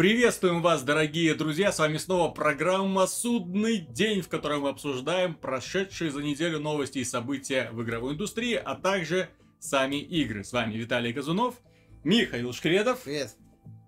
[0.00, 1.70] Приветствуем вас, дорогие друзья!
[1.70, 7.04] С вами снова программа «Судный день», в которой мы обсуждаем прошедшие за неделю новости и
[7.04, 9.28] события в игровой индустрии, а также
[9.58, 10.42] сами игры.
[10.42, 11.56] С вами Виталий Казунов,
[12.02, 13.36] Михаил Шкредов Привет.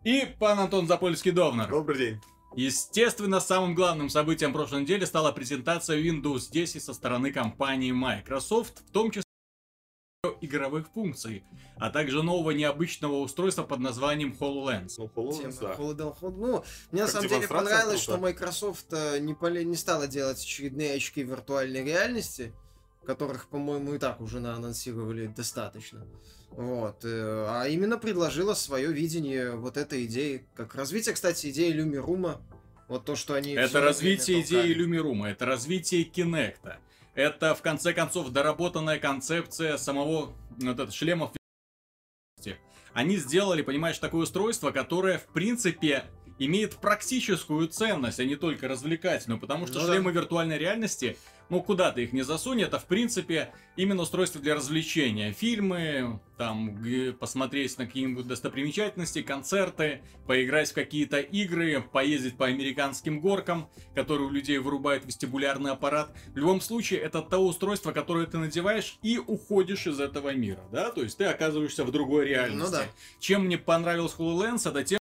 [0.05, 1.71] и пан Антон Запольский-Довнар.
[1.71, 2.21] Добрый день.
[2.57, 8.93] Естественно, самым главным событием прошлой недели стала презентация Windows 10 со стороны компании Microsoft, в
[8.93, 9.32] том числе
[10.43, 11.45] игровых функций,
[11.77, 14.95] а также нового необычного устройства под названием HoloLens.
[14.99, 15.75] Ну, HoloLens, Тема да.
[16.13, 18.19] Ход- Ну, мне на самом деле понравилось, круто.
[18.19, 22.53] что Microsoft э, не, поле- не стала делать очередные очки виртуальной реальности,
[23.07, 26.07] которых, по-моему, и так уже анонсировали достаточно.
[26.51, 27.05] Вот.
[27.05, 30.47] э, А именно предложила свое видение вот этой идеи.
[30.55, 32.41] Как развитие, кстати, идеи Люмирума.
[32.89, 33.53] Вот то, что они...
[33.53, 36.79] Это развитие идеи Люмирума, это развитие Кинекта.
[37.15, 41.33] Это, в конце концов, доработанная концепция самого вот это, шлемов.
[42.95, 46.05] Они сделали, понимаешь, такое устройство, которое, в принципе,
[46.39, 49.93] имеет практическую ценность, а не только развлекательную, потому что Ну да.
[49.93, 51.17] шлемы виртуальной реальности,
[51.53, 55.33] ну куда ты их не засунь, это в принципе именно устройство для развлечения.
[55.33, 56.83] Фильмы, там
[57.21, 64.31] посмотреть на какие-нибудь достопримечательности, концерты, поиграть в какие-то игры, поездить по американским горкам, которые у
[64.31, 66.17] людей вырубают вестибулярный аппарат.
[66.29, 70.91] В любом случае, это то устройство, которое ты надеваешь и уходишь из этого мира, да?
[70.91, 72.65] То есть ты оказываешься в другой реальности.
[72.65, 72.87] Ну да.
[73.21, 74.99] Чем мне понравилось HoloLens, это тем,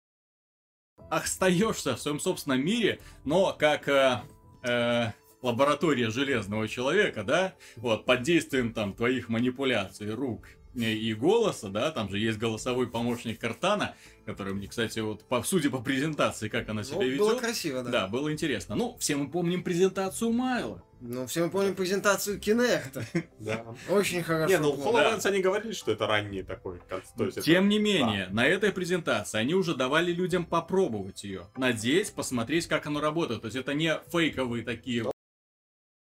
[1.10, 4.20] остаешься в своем собственном мире, но как э,
[4.64, 11.90] э, лаборатория железного человека, да, вот, под действием там твоих манипуляций, рук и голоса, да,
[11.90, 16.68] там же есть голосовой помощник Картана, который мне, кстати, вот, по, судя по презентации, как
[16.68, 17.90] она себя Ну, ведет, было красиво, да.
[17.90, 18.76] да, было интересно.
[18.76, 20.84] Ну, все мы помним презентацию Майла.
[21.00, 23.04] Ну, все мы помним презентацию Кинекта.
[23.40, 23.64] Да.
[23.88, 24.52] Очень хорошо.
[24.54, 24.74] Не, ну.
[24.76, 26.78] HoloLens они говорили, что это ранний такой.
[27.18, 32.68] это- Тем не менее, на этой презентации они уже давали людям попробовать ее, надеть, посмотреть,
[32.68, 33.40] как оно работает.
[33.40, 35.04] То есть это не фейковые такие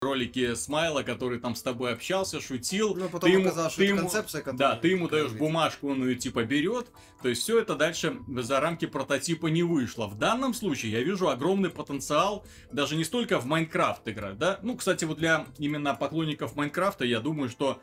[0.10, 2.96] ролики Смайла, который там с тобой общался, шутил.
[2.96, 4.44] Ну, потом Ты ему- оказалось, что ты это ему- концепция.
[4.54, 5.40] Да, ты ему даешь развить.
[5.40, 6.88] бумажку, он ее типа берет.
[7.22, 10.08] То есть все это дальше за рамки прототипа не вышло.
[10.08, 14.60] В данном случае я вижу огромный потенциал даже не столько в Майнкрафт играть, да.
[14.64, 17.82] Ну, кстати, вот для именно поклонников Майнкрафта я думаю, что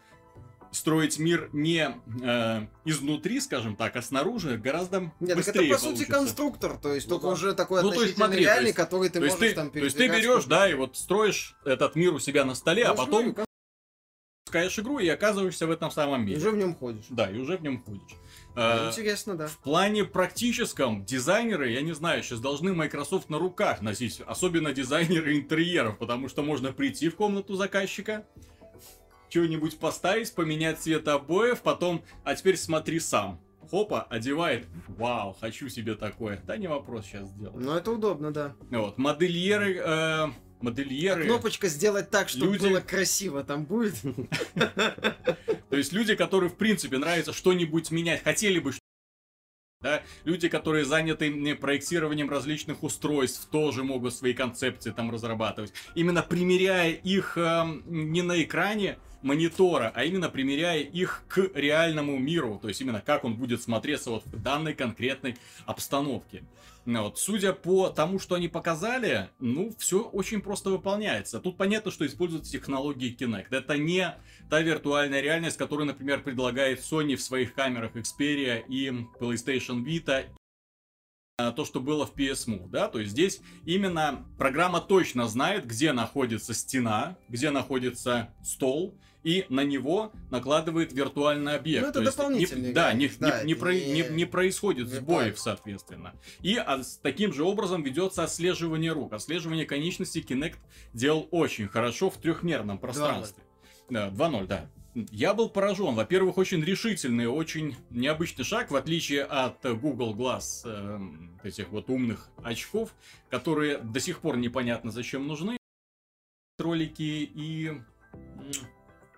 [0.72, 5.78] строить мир не э, изнутри, скажем так, а снаружи гораздо Нет, так это быстрее по
[5.78, 6.12] сути получится.
[6.12, 7.32] конструктор, то есть Ну только да.
[7.32, 9.70] уже такой Ну, то относительно смотри, то реальный, есть- который ты то, можешь ты, там
[9.70, 12.90] то есть ты берешь, да, и вот строишь этот мир у себя на столе, а
[12.90, 13.44] Ну, потом смотри,
[14.44, 16.38] пускаешь игру и оказываешься в этом самом мире.
[16.38, 17.04] уже в нем ходишь.
[17.10, 18.16] Да, и уже в нем ходишь.
[18.54, 19.48] Э, Интересно, да.
[19.48, 25.36] В плане практическом дизайнеры, я не знаю, сейчас должны Microsoft на руках носить, особенно дизайнеры
[25.36, 28.24] интерьеров, потому что можно прийти в комнату заказчика,
[29.36, 33.38] что-нибудь поставить, поменять цвет обоев, потом, а теперь смотри сам.
[33.70, 34.66] Хопа, одевает.
[34.88, 36.40] Вау, хочу себе такое.
[36.46, 37.62] Да не вопрос, сейчас сделаю.
[37.62, 38.54] Ну, это удобно, да.
[38.70, 40.26] Вот, модельеры, э,
[40.62, 43.96] модельеры, Кнопочка сделать так, чтобы Люди- было красиво, там будет.
[44.54, 48.72] то есть люди, которые в принципе нравится что-нибудь менять, хотели бы
[49.82, 50.02] да?
[50.24, 55.72] Люди, которые заняты проектированием различных устройств, тоже могут свои концепции там разрабатывать.
[55.94, 62.58] Именно примеряя их эм, не на экране монитора, а именно примеряя их к реальному миру.
[62.60, 66.44] То есть именно как он будет смотреться вот в данной конкретной обстановке.
[66.84, 67.18] Ну Вот.
[67.18, 71.40] Судя по тому, что они показали, ну, все очень просто выполняется.
[71.40, 73.48] Тут понятно, что используются технологии Kinect.
[73.50, 74.14] Это не
[74.48, 80.26] та виртуальная реальность, которую, например, предлагает Sony в своих камерах Xperia и PlayStation Vita,
[81.36, 85.92] то, что было в PS Move, да, то есть здесь именно программа точно знает, где
[85.92, 91.82] находится стена, где находится стол, и на него накладывает виртуальный объект.
[91.82, 94.88] Ну, это То есть не- дополнительный Да, не, да, не- не про- не не- происходит
[94.88, 96.14] сбоев, соответственно.
[96.40, 99.12] И а, с таким же образом ведется отслеживание рук.
[99.12, 100.56] Отслеживание конечностей Kinect
[100.94, 103.42] делал очень хорошо в трехмерном пространстве.
[103.90, 104.70] Да, 2-0, да.
[105.10, 105.94] Я был поражен.
[105.94, 111.90] Во-первых, очень решительный, очень необычный шаг, в отличие от э, Google Glass, эм, этих вот
[111.90, 112.94] умных очков,
[113.28, 115.58] которые до сих пор непонятно зачем нужны.
[116.58, 117.02] Ролики
[117.34, 117.78] и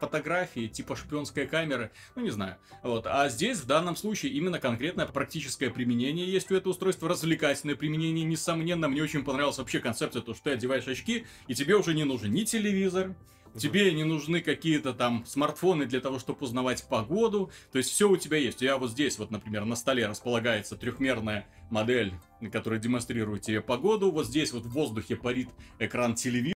[0.01, 2.57] фотографии, типа шпионской камеры, ну не знаю.
[2.83, 3.07] Вот.
[3.07, 8.25] А здесь в данном случае именно конкретное практическое применение есть у этого устройства, развлекательное применение,
[8.25, 8.89] несомненно.
[8.89, 12.33] Мне очень понравилась вообще концепция, то, что ты одеваешь очки, и тебе уже не нужен
[12.33, 13.15] ни телевизор,
[13.57, 17.51] Тебе не нужны какие-то там смартфоны для того, чтобы узнавать погоду.
[17.73, 18.59] То есть все у тебя есть.
[18.59, 22.15] Тебя вот здесь вот, например, на столе располагается трехмерная модель,
[22.53, 24.11] которая демонстрирует тебе погоду.
[24.11, 25.49] Вот здесь вот в воздухе парит
[25.79, 26.55] экран телевизора.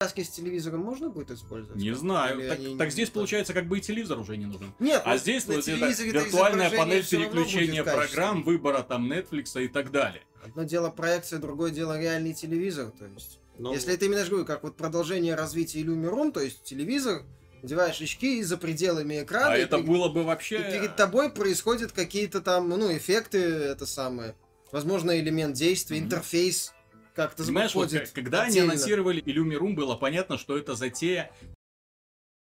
[0.00, 1.80] с телевизором можно будет использовать?
[1.80, 2.40] Не знаю.
[2.40, 4.74] Или Так, они так здесь получается, как бы и телевизор уже не нужен.
[4.78, 10.22] Нет, А здесь вот это виртуальная панель переключения программ, выбора там Netflix и так далее.
[10.44, 12.90] Одно дело проекция, другое дело реальный телевизор.
[12.90, 17.22] То есть, Ну, если это именно, говорю, как вот продолжение развития Illumiroom, то есть телевизор,
[17.62, 20.58] одеваешь очки и за пределами экрана, А и, это перед- было бы и вообще...
[20.58, 24.34] перед тобой происходят какие-то там, ну, эффекты, это самое,
[24.72, 26.06] возможно, элемент действия, Мгм.
[26.06, 26.72] интерфейс
[27.14, 28.72] как-то Понимаешь, вот когда они отдельно.
[28.72, 31.30] анонсировали Illumiroom, было понятно, что это затея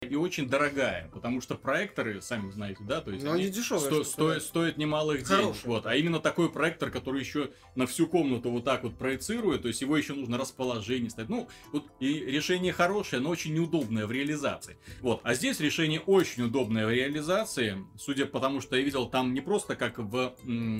[0.08, 3.85] и очень дорогая, потому что проекторы, сами знаете, да, то есть Но они они дешевые.
[3.85, 5.55] сто- стоят, стоят немалых денег.
[5.64, 5.85] Вот.
[5.85, 9.82] А именно такой проектор, который еще на всю комнату вот так вот проецирует, то есть
[9.82, 11.29] его еще нужно расположение ставить.
[11.29, 14.79] Ну, вот и решение хорошее, но очень неудобное в реализации.
[15.02, 15.20] Вот.
[15.23, 19.43] А здесь решение очень удобное в реализации, судя по тому, что я видел, там не
[19.43, 20.79] просто как в м,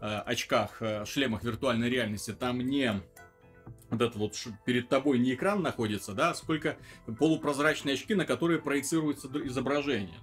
[0.00, 3.02] э, очках, э, шлемах виртуальной реальности, там не
[3.90, 4.34] вот это вот
[4.64, 6.76] перед тобой не экран находится, да, а сколько
[7.18, 10.18] полупрозрачные очки, на которые проецируется изображение.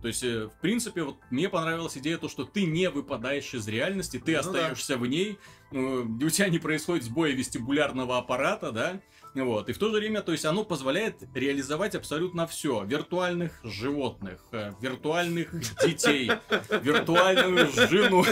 [0.00, 3.66] То есть, э, в принципе, вот мне понравилась идея то, что ты не выпадаешь из
[3.66, 4.48] реальности, ты Ну да.
[4.48, 5.38] остаешься в ней,
[5.72, 9.00] э, у тебя не происходит сбоя вестибулярного аппарата, да,
[9.34, 12.84] вот, и в то же время, то есть, оно позволяет реализовать абсолютно все.
[12.84, 15.52] Виртуальных животных, э, виртуальных
[15.84, 16.30] детей,
[16.82, 18.24] виртуальную жену.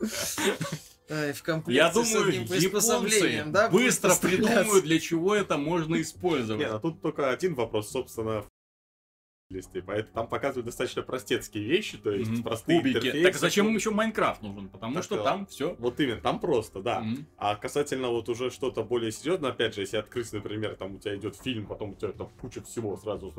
[1.10, 5.34] Ай, в комплекте Я с думаю, одним японцы приспособлением, да, будет быстро придумают, для чего
[5.34, 6.60] это можно использовать.
[6.66, 9.82] Не, а тут только один вопрос, собственно, в листе.
[9.86, 12.42] Поэтому там показывают достаточно простецкие вещи, то есть Мгм.
[12.44, 12.96] простые Кубики.
[12.96, 13.24] интерфейсы.
[13.24, 14.70] Так зачем им еще Майнкрафт нужен?
[14.70, 15.24] Потому Так, что да.
[15.24, 15.74] там все.
[15.78, 17.04] Вот именно, там просто, да.
[17.36, 21.14] А касательно вот уже что-то более серьезное, опять же, если открыть, например, там у тебя
[21.16, 23.30] идет фильм, потом у тебя там куча всего сразу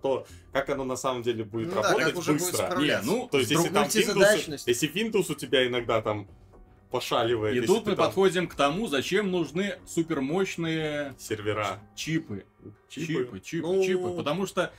[0.00, 2.66] то как оно на самом деле будет Ну да, работать как уже будет быстро.
[2.66, 3.10] справляться.
[3.10, 6.28] Не, ну, То есть, с если там Windows, если Windows у тебя иногда там
[6.90, 11.78] пошаливает, И тут мы там подходим к тому, зачем нужны супермощные сервера.
[11.94, 12.44] чипы.
[12.88, 13.06] Чипы?
[13.06, 14.16] Чипы, чипы, Ну- чипы.
[14.16, 14.72] Потому что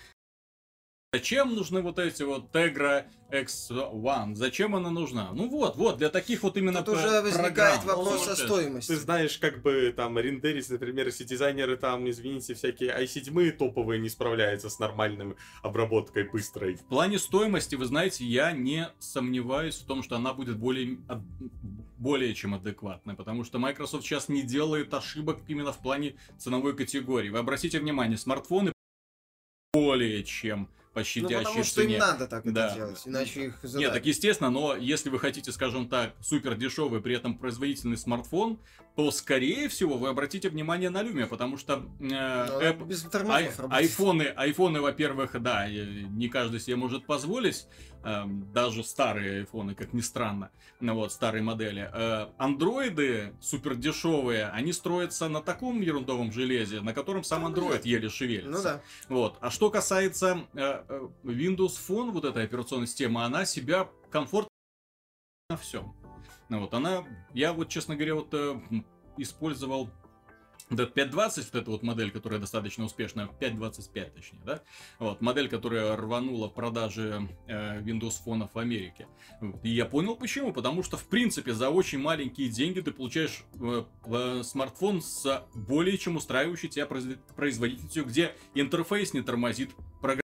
[1.13, 4.35] зачем нужны вот эти вот Tegra X1?
[4.35, 5.31] Зачем она нужна?
[5.33, 7.85] Ну вот, вот, для таких вот именно Тут уже возникает программ.
[7.85, 8.91] вопрос Ну, о стоимости.
[8.91, 14.09] Ты знаешь, как бы там рендерить, например, если дизайнеры там, извините, всякие i7 топовые не
[14.09, 16.75] справляются с нормальной обработкой быстрой.
[16.75, 20.97] В плане стоимости, вы знаете, я не сомневаюсь в том, что она будет более,
[21.97, 27.29] более чем адекватная, потому что Microsoft сейчас не делает ошибок именно в плане ценовой категории.
[27.29, 28.73] Вы обратите внимание, смартфоны
[29.73, 31.99] более чем по Ну, потому что им цене.
[31.99, 32.67] надо так Да.
[32.67, 33.93] это делать, иначе их Нет, задавят.
[33.93, 38.59] так естественно, но если вы хотите, скажем так, супер дешевый, при этом производительный смартфон,
[38.95, 43.59] то, скорее всего, вы обратите внимание на Lumia, потому что э, Apple- без Ай- работает.
[43.69, 47.67] айфоны, айфоны, во-первых, да, э, не каждый себе может позволить,
[48.53, 51.89] даже старые айфоны, как ни странно, ну вот, старые модели.
[51.93, 57.83] Э, Андроиды супер дешевые, они строятся на таком ерундовом железе, на котором сам Ну, андроид
[57.83, 57.89] да.
[57.89, 58.51] еле шевелится.
[58.51, 58.81] Ну да.
[59.09, 59.37] Вот.
[59.41, 64.49] А что касается э, э, Windows Phone, вот этой операционной системы, она себя комфортно
[65.49, 65.95] на всем.
[66.49, 68.33] Ну, вот она, я вот, честно говоря, вот
[69.17, 69.89] использовал
[70.69, 74.61] вот этот 520, вот эта вот модель, которая достаточно успешная, 525 точнее, да?
[74.99, 79.07] Вот, модель, которая рванула в продаже э, Windows фонов в Америке.
[79.63, 83.83] И я понял почему, потому что, в принципе, за очень маленькие деньги ты получаешь э,
[84.05, 89.71] э, смартфон с более чем устраивающей тебя производ- производительностью, где интерфейс не тормозит,
[90.01, 90.26] программа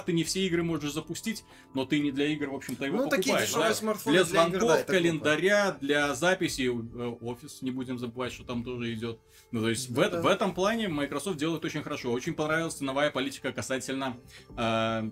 [0.00, 3.08] ты не все игры можешь запустить, но ты не для игр, в общем-то, его Ну,
[3.08, 3.48] такие покупаешь.
[3.48, 3.74] дешевые да?
[3.74, 8.44] смартфоны Для для звонков, игр, да, календаря, для записи, э, офис, не будем забывать, что
[8.44, 9.18] там тоже идет.
[9.50, 10.20] Ну, то есть в, Ну да.
[10.22, 12.10] в этом плане Microsoft делает очень хорошо.
[12.12, 14.16] Очень понравилась ценовая политика касательно
[14.56, 15.10] э,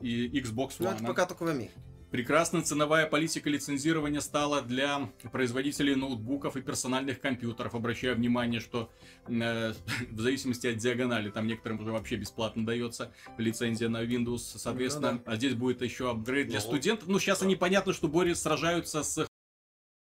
[0.00, 0.94] и Xbox Ну, One.
[0.96, 1.72] это пока только в Америке.
[2.14, 7.74] Прекрасная ценовая политика лицензирования стала для производителей ноутбуков и персональных компьютеров.
[7.74, 8.88] Обращаю внимание, что
[9.26, 9.72] э,
[10.12, 15.14] в зависимости от диагонали, там некоторым уже вообще бесплатно дается лицензия на Windows, соответственно.
[15.14, 17.08] Ну А здесь будет еще апгрейд для Ну, студентов.
[17.08, 19.26] Ну, сейчас они, понятно, что борются, сражаются с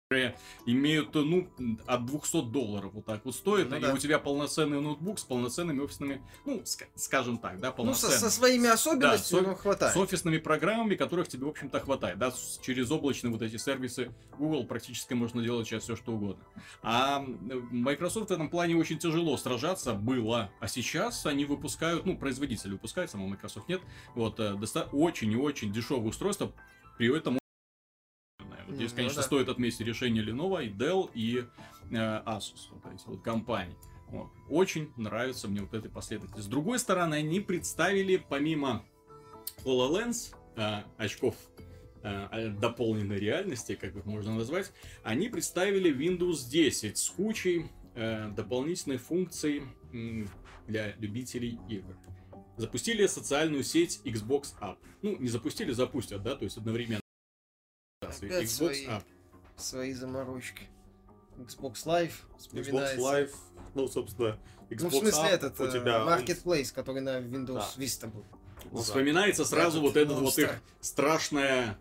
[0.08, 0.36] которые
[0.66, 1.48] имеют, ну,
[1.86, 3.92] от 200 долларов вот так вот стоит, Ну и да.
[3.92, 8.18] у тебя полноценный ноутбук с полноценными офисными, ну, ска- скажем так, да, Ну, со, полноценными.
[8.20, 9.94] со своими особенностями, со- ну, хватает.
[9.94, 12.18] С офисными программами, которых тебе, в общем-то, хватает.
[12.18, 16.44] Да, с- через облачные вот эти сервисы Google практически можно делать сейчас все, что угодно.
[16.84, 17.18] А
[17.72, 20.52] Microsoft в этом плане очень тяжело сражаться было.
[20.60, 23.80] А сейчас они выпускают, ну, производитель выпускает, сама Microsoft нет.
[24.14, 26.52] Вот, э, доста- очень и очень дешевое устройство,
[26.96, 27.38] при этом
[28.66, 29.26] вот здесь, Ну конечно, да.
[29.26, 31.44] стоит отметить решение Lenovo, и Dell, и
[31.90, 33.76] э, Asus, вот эти вот компании.
[34.08, 34.28] Вот.
[34.48, 36.46] Очень нравится мне вот этой последовательности.
[36.46, 38.84] С другой стороны, они представили, помимо
[39.64, 41.34] HoloLens, э, очков
[42.02, 49.00] э, дополненной реальности, как их можно назвать, они представили Windows 10 с кучей э, дополнительных
[49.00, 49.62] функций
[50.66, 51.96] для любителей игр.
[52.56, 54.78] Запустили социальную сеть Xbox App.
[55.02, 57.00] Ну, не запустили, запустят, да, то есть одновременно.
[58.22, 59.02] Xbox свои, App.
[59.56, 60.68] Свои заморочки.
[61.38, 62.12] Xbox Live
[62.52, 63.30] Xbox Live,
[63.74, 64.38] ну, собственно,
[64.70, 65.98] Xbox Ну, в смысле, App этот у тебя...
[65.98, 67.70] Э, Marketplace, который на Windows да.
[67.76, 68.24] Vista был.
[68.72, 71.78] Ну, Вспоминается сразу вот этот вот их страшная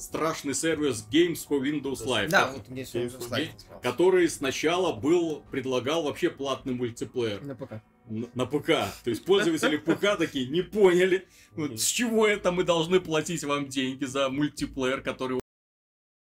[0.00, 2.28] страшный сервис Games for Windows Live.
[2.28, 3.50] Да, вот Games for Windows Live.
[3.82, 7.42] Который сначала был, предлагал вообще платный мультиплеер.
[7.42, 7.82] На ПК.
[8.08, 8.66] На, на ПК.
[9.04, 13.68] То есть пользователи ПК такие не поняли, вот, с чего это мы должны платить вам
[13.68, 15.39] деньги за мультиплеер, который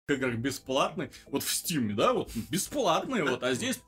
[0.08, 3.80] играх бесплатный, вот в Steam, да, вот бесплатный, вот, а здесь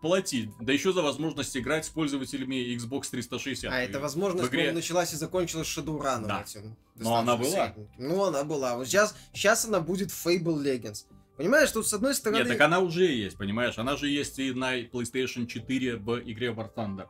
[0.00, 3.72] платить, да еще за возможность играть с пользователями Xbox 360.
[3.72, 4.72] А эта возможность, игре...
[4.72, 6.42] началась и закончилась Shadowrun да.
[6.42, 6.76] этим.
[6.94, 7.74] Но она была.
[7.98, 8.76] Ну, она была.
[8.76, 11.04] Вот сейчас, сейчас она будет Fable Legends.
[11.36, 12.38] Понимаешь, тут с одной стороны...
[12.38, 13.76] Нет, так она уже есть, понимаешь?
[13.76, 17.08] Она же есть и на PlayStation 4 в игре War Thunder.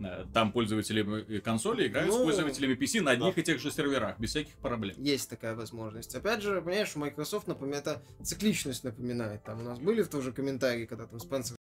[0.00, 3.40] Э, там пользователи э, консоли играют ну, с пользователями PC на одних да.
[3.40, 4.94] и тех же серверах, без всяких проблем.
[4.98, 6.14] Есть такая возможность.
[6.14, 9.44] Опять же, понимаешь, Microsoft, например, это цикличность напоминает.
[9.44, 11.56] Там у нас были в тоже комментарии, когда там Спенсер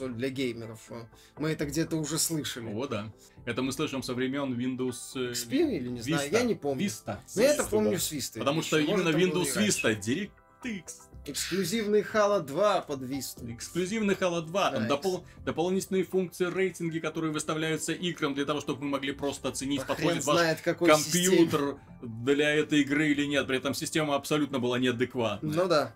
[0.00, 0.90] для геймеров.
[1.38, 2.72] Мы это где-то уже слышали.
[2.72, 3.12] О, да.
[3.44, 6.86] Это мы слышим со времен Windows э, XP или не знаю, я не помню.
[6.86, 7.18] Vista.
[7.36, 8.38] Но я это помню с Vista.
[8.38, 13.50] Потому что именно Windows Vista, DirectX Эксклюзивный Halo 2 под Vista.
[13.50, 14.70] Эксклюзивный Halo 2.
[14.70, 19.82] Там допол- дополнительные функции рейтинги, которые выставляются играм для того, чтобы мы могли просто оценить,
[19.82, 21.78] а подходит ваш знает, компьютер системе.
[22.02, 23.46] для этой игры или нет.
[23.46, 25.54] При этом система абсолютно была неадекватная.
[25.54, 25.94] Ну да.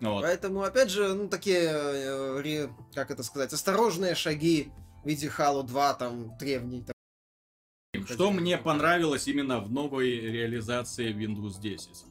[0.00, 0.22] Вот.
[0.22, 4.72] Поэтому, опять же, ну, такие, э, как это сказать, осторожные шаги
[5.04, 6.82] в виде Halo 2, там, древний.
[6.82, 12.04] Там, Что мне понравилось именно в новой реализации Windows 10?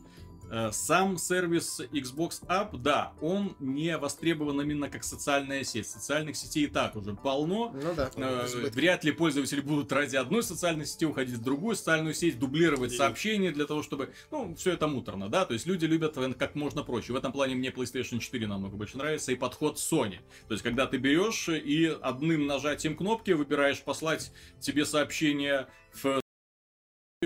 [0.51, 5.87] Э, сам сервис Xbox App, да, он не востребован именно как социальная сеть.
[5.87, 7.71] Социальных сетей и так уже полно.
[7.71, 8.09] Ну да.
[8.15, 12.93] Э, вряд ли пользователи будут ради одной социальной сети уходить в другую социальную сеть, дублировать
[12.93, 12.97] и...
[12.97, 14.11] сообщения для того, чтобы...
[14.31, 15.45] Ну, все это муторно, да.
[15.45, 17.13] То есть люди любят как можно проще.
[17.13, 20.17] В этом плане мне PlayStation 4 намного больше нравится и подход Sony.
[20.47, 26.21] То есть, когда ты берешь и одним нажатием кнопки выбираешь послать тебе сообщение в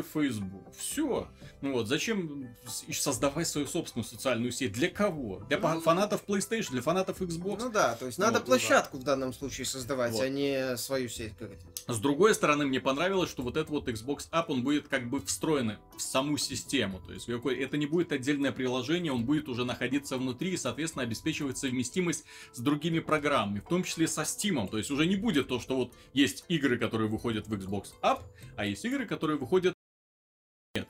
[0.01, 0.73] Facebook.
[0.75, 1.27] Все.
[1.61, 2.49] Ну вот, зачем
[2.91, 4.71] создавать свою собственную социальную сеть?
[4.71, 5.43] Для кого?
[5.47, 7.57] Для ну, фанатов PlayStation, для фанатов Xbox?
[7.59, 9.01] Ну да, то есть надо вот, площадку да.
[9.01, 10.23] в данном случае создавать, вот.
[10.23, 11.33] а не свою сеть.
[11.37, 11.51] Как
[11.87, 15.21] С другой стороны, мне понравилось, что вот этот вот Xbox App, он будет как бы
[15.21, 16.99] встроен в саму систему.
[17.05, 21.59] То есть это не будет отдельное приложение, он будет уже находиться внутри и, соответственно, обеспечивать
[21.59, 24.67] совместимость с другими программами, в том числе со Steam.
[24.71, 28.21] То есть уже не будет то, что вот есть игры, которые выходят в Xbox App,
[28.55, 29.75] а есть игры, которые выходят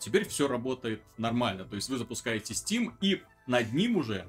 [0.03, 1.65] теперь все работает нормально.
[1.65, 4.27] То есть вы запускаете Steam, и над ним уже,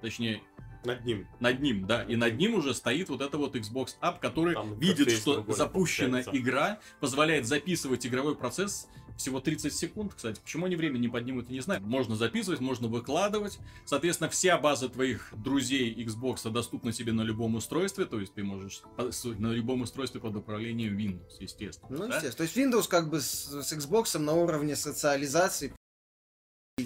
[0.00, 0.42] точнее,
[0.84, 1.26] над ним.
[1.40, 2.02] Над ним, да.
[2.04, 6.22] И над ним уже стоит вот это вот Xbox App, который Там видит, что запущена
[6.32, 8.88] игра, позволяет записывать игровой процесс
[9.20, 10.40] всего 30 секунд, кстати.
[10.40, 11.82] Почему они время не поднимут, я не знаю.
[11.82, 13.58] Можно записывать, можно выкладывать.
[13.84, 18.06] Соответственно, вся база твоих друзей Xbox доступна тебе на любом устройстве.
[18.06, 21.90] То есть ты можешь на любом устройстве под управлением Windows, естественно.
[21.90, 22.16] Ну, да?
[22.16, 22.36] естественно.
[22.36, 25.74] То есть Windows как бы с, с Xbox на уровне социализации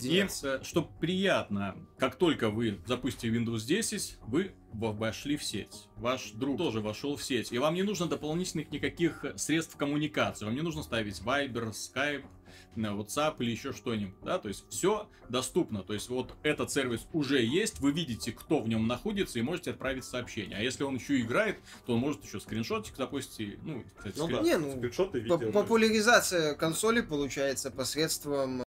[0.02, 0.26] и
[0.64, 5.88] что приятно, как только вы запустите Windows 10, вы вошли в сеть.
[5.96, 7.52] Ваш друг тоже вошел в сеть.
[7.52, 10.44] И вам не нужно дополнительных никаких средств коммуникации.
[10.44, 12.24] Вам не нужно ставить Viber, Skype,
[12.76, 17.42] WhatsApp или еще что-нибудь, да, то есть все доступно, то есть вот этот сервис уже
[17.42, 21.20] есть, вы видите, кто в нем находится и можете отправить сообщение, а если он еще
[21.20, 24.38] играет, то он может еще скриншотик запустить, ну, кстати, ну, скрин...
[24.38, 24.44] да.
[24.44, 25.52] Не, ну, скриншоты видео.
[25.52, 28.64] Популяризация консоли получается посредством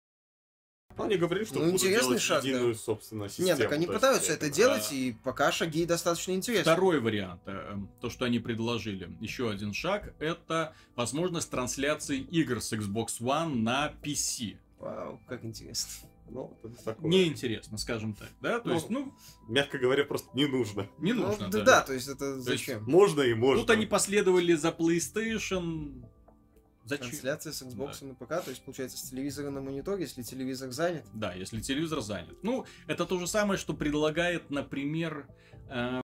[1.01, 2.81] ну, они говорили, что ну, будут делать шаг, единую, да.
[2.81, 3.49] собственно, систему.
[3.49, 4.97] Нет, так они пытаются это делать, да.
[4.97, 6.63] и пока шаги достаточно интересны.
[6.63, 12.73] Второй вариант, э, то, что они предложили, еще один шаг, это возможность трансляции игр с
[12.73, 14.57] Xbox One на PC.
[14.79, 16.09] Вау, как интересно.
[16.33, 16.57] Ну,
[17.01, 18.61] Неинтересно, скажем так, да?
[18.61, 19.13] То ну, есть, ну...
[19.49, 20.87] Мягко говоря, просто не нужно.
[20.99, 21.59] Не ну, нужно, да.
[21.59, 22.79] Да, да, то есть это зачем?
[22.79, 23.63] Есть, можно и можно.
[23.63, 26.05] Тут они последовали за PlayStation,
[26.91, 27.11] Зачем?
[27.11, 28.07] Трансляция с Xbox да.
[28.09, 31.07] на ПК, то есть получается с телевизора на монитор, если телевизор занят.
[31.15, 32.37] Да, если телевизор занят.
[32.43, 35.29] Ну, это то же самое, что предлагает, например,
[35.69, 36.01] э,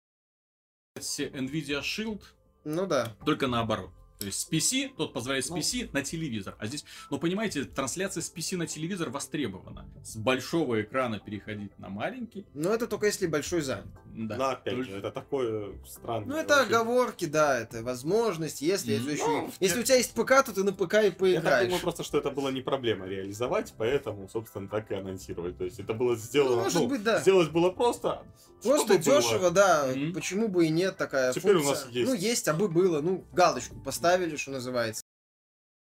[0.97, 2.21] Nvidia Shield.
[2.65, 3.15] Ну да.
[3.25, 3.91] Только наоборот.
[4.19, 5.57] То есть с PC, тот позволяет с Ну.
[5.57, 6.55] PC на телевизор.
[6.59, 9.85] А здесь, ну понимаете, трансляция с PC на телевизор востребована.
[10.03, 12.45] С большого экрана переходить на маленький.
[12.53, 13.87] Но это только если большой занят.
[14.15, 14.37] Да.
[14.37, 16.27] Да, опять Только- же, это такое странное.
[16.27, 16.75] Ну, это вообще.
[16.75, 19.09] оговорки, да, это возможность, если, Мгм.
[19.09, 21.17] еще- Ну, если я- у тебя есть ПК, то ты на ПК и Я так
[21.17, 21.65] поиграешь.
[21.65, 25.51] думаю просто, что это было не проблема реализовать, поэтому, собственно, так и анонсировали.
[25.53, 27.19] То есть это было сделано, Ну, может быть, да.
[27.21, 28.21] сделать было просто.
[28.61, 29.21] Просто чтобы было.
[29.21, 29.87] дешево, да.
[29.93, 30.13] Мгм.
[30.13, 31.85] Почему бы и нет такая Теперь у функция.
[31.87, 32.07] нас есть.
[32.09, 33.01] Ну, есть, а бы было.
[33.01, 35.01] Ну, галочку поставили, что называется.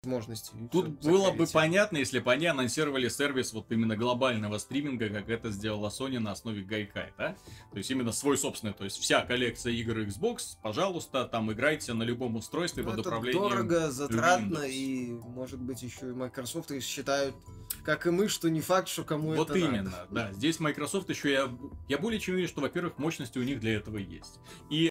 [0.02, 0.52] Возможности.
[0.70, 5.30] Тут всё, было бы понятно, если бы они анонсировали сервис вот именно глобального стриминга, как
[5.30, 7.34] это сделала Sony на основе Гайкай, да?
[7.73, 12.02] То есть именно свой собственный, то есть вся коллекция игр Xbox, пожалуйста, там играйте на
[12.02, 13.42] любом устройстве Ну, под это управлением.
[13.49, 14.70] дорого, затратно, Windows.
[14.70, 17.34] и, может быть, еще и Microsoft их считают,
[17.82, 20.06] как и мы, что не факт, что кому Вот это именно, надо.
[20.11, 20.32] да.
[20.34, 21.50] Здесь Microsoft еще я,
[21.88, 24.38] я более чем уверен, что, во-первых, мощности у них для этого есть.
[24.68, 24.90] И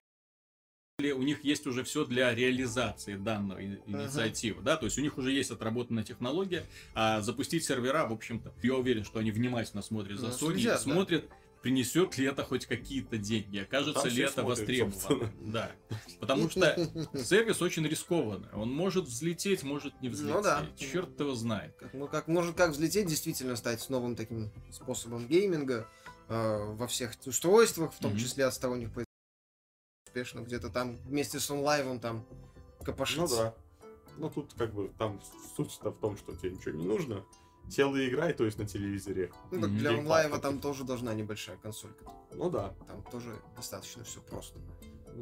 [0.99, 5.17] у них есть уже все для реализации данной и- инициативы, да, то есть у них
[5.17, 10.19] уже есть отработанная технология, а запустить сервера, в общем-то, я уверен, что они внимательно смотрят
[10.19, 10.79] за Ну, Sony, и следят, да.
[10.79, 11.25] смотрят,
[11.63, 14.99] принесет ли это хоть какие-то деньги, окажется Там ли это смотрят, востребовано.
[15.01, 15.51] собственно.
[15.51, 15.71] Да,
[16.19, 16.75] потому что
[17.25, 20.67] сервис очень рискованный, он может взлететь, может не взлететь, Ну да.
[20.77, 21.75] черт его знает.
[21.79, 25.87] Как- Ну, как, может, как взлететь, действительно стать новым таким способом гейминга
[26.29, 28.91] э, во всех устройствах, в том числе от сторонних
[30.13, 32.23] успешно где-то там вместе с онлайвом там
[32.79, 33.35] Ну копошиться.
[33.35, 33.53] да.
[34.17, 35.19] Ну тут как бы там
[35.55, 37.25] суть-то в том, что тебе ничего не нужно.
[37.67, 39.31] Сел и играй, то есть на телевизоре.
[39.49, 42.05] Ну, так для онлайва там тоже должна небольшая консолька.
[42.31, 42.75] Ну да.
[42.87, 44.59] Там тоже достаточно все просто.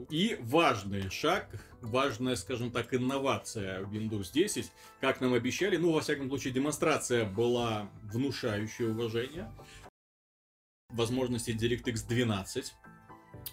[0.10, 1.48] И важный шаг,
[1.82, 7.26] важная, скажем так, инновация в Windows 10, как нам обещали, ну, во всяком случае, демонстрация
[7.26, 9.52] была внушающая уважение.
[10.90, 12.74] Возможности DirectX 12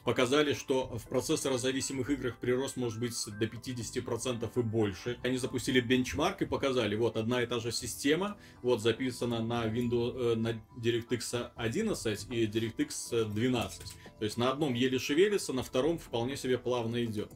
[0.04, 5.18] показали, что в процессорозависимых играх прирост может быть до 50% и больше.
[5.22, 10.32] Они запустили бенчмарк и показали, вот одна и та же система, вот записана на Windows,
[10.32, 13.82] э, на DirectX 11 и DirectX 12.
[14.18, 17.30] То есть на одном еле шевелится, на втором вполне себе плавно идет.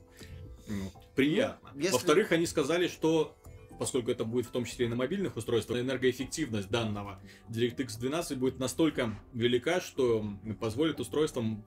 [0.69, 1.71] Ну, Приятно.
[1.75, 3.37] Ну, если- Во-вторых, они сказали, что
[3.79, 7.21] поскольку это будет в том числе и на мобильных устройствах, энергоэффективность данного
[7.51, 10.25] DirectX 12 будет настолько велика, что
[10.61, 11.65] позволит устройствам,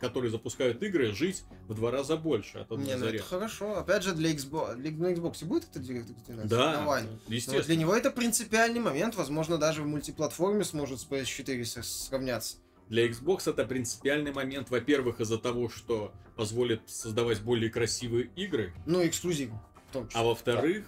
[0.00, 3.78] которые запускают игры, жить в два раза больше от одной Не, ну это хорошо.
[3.78, 6.48] Опять же, для Xbox, для- на Xbox будет это DirectX 12?
[6.50, 7.18] Да, One?
[7.28, 7.62] Но естественно.
[7.64, 9.14] для него это принципиальный момент.
[9.14, 12.56] Возможно, даже в мультиплатформе сможет с PS4 со- сравняться.
[12.88, 19.06] Для Xbox это принципиальный момент, во-первых, из-за того, что позволит создавать более красивые игры, Ну,
[19.06, 19.50] эксклюзив
[19.90, 20.20] в том числе.
[20.20, 20.86] а во-вторых,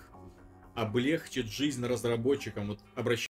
[0.75, 2.69] облегчит жизнь разработчикам.
[2.69, 3.29] Вот обращаясь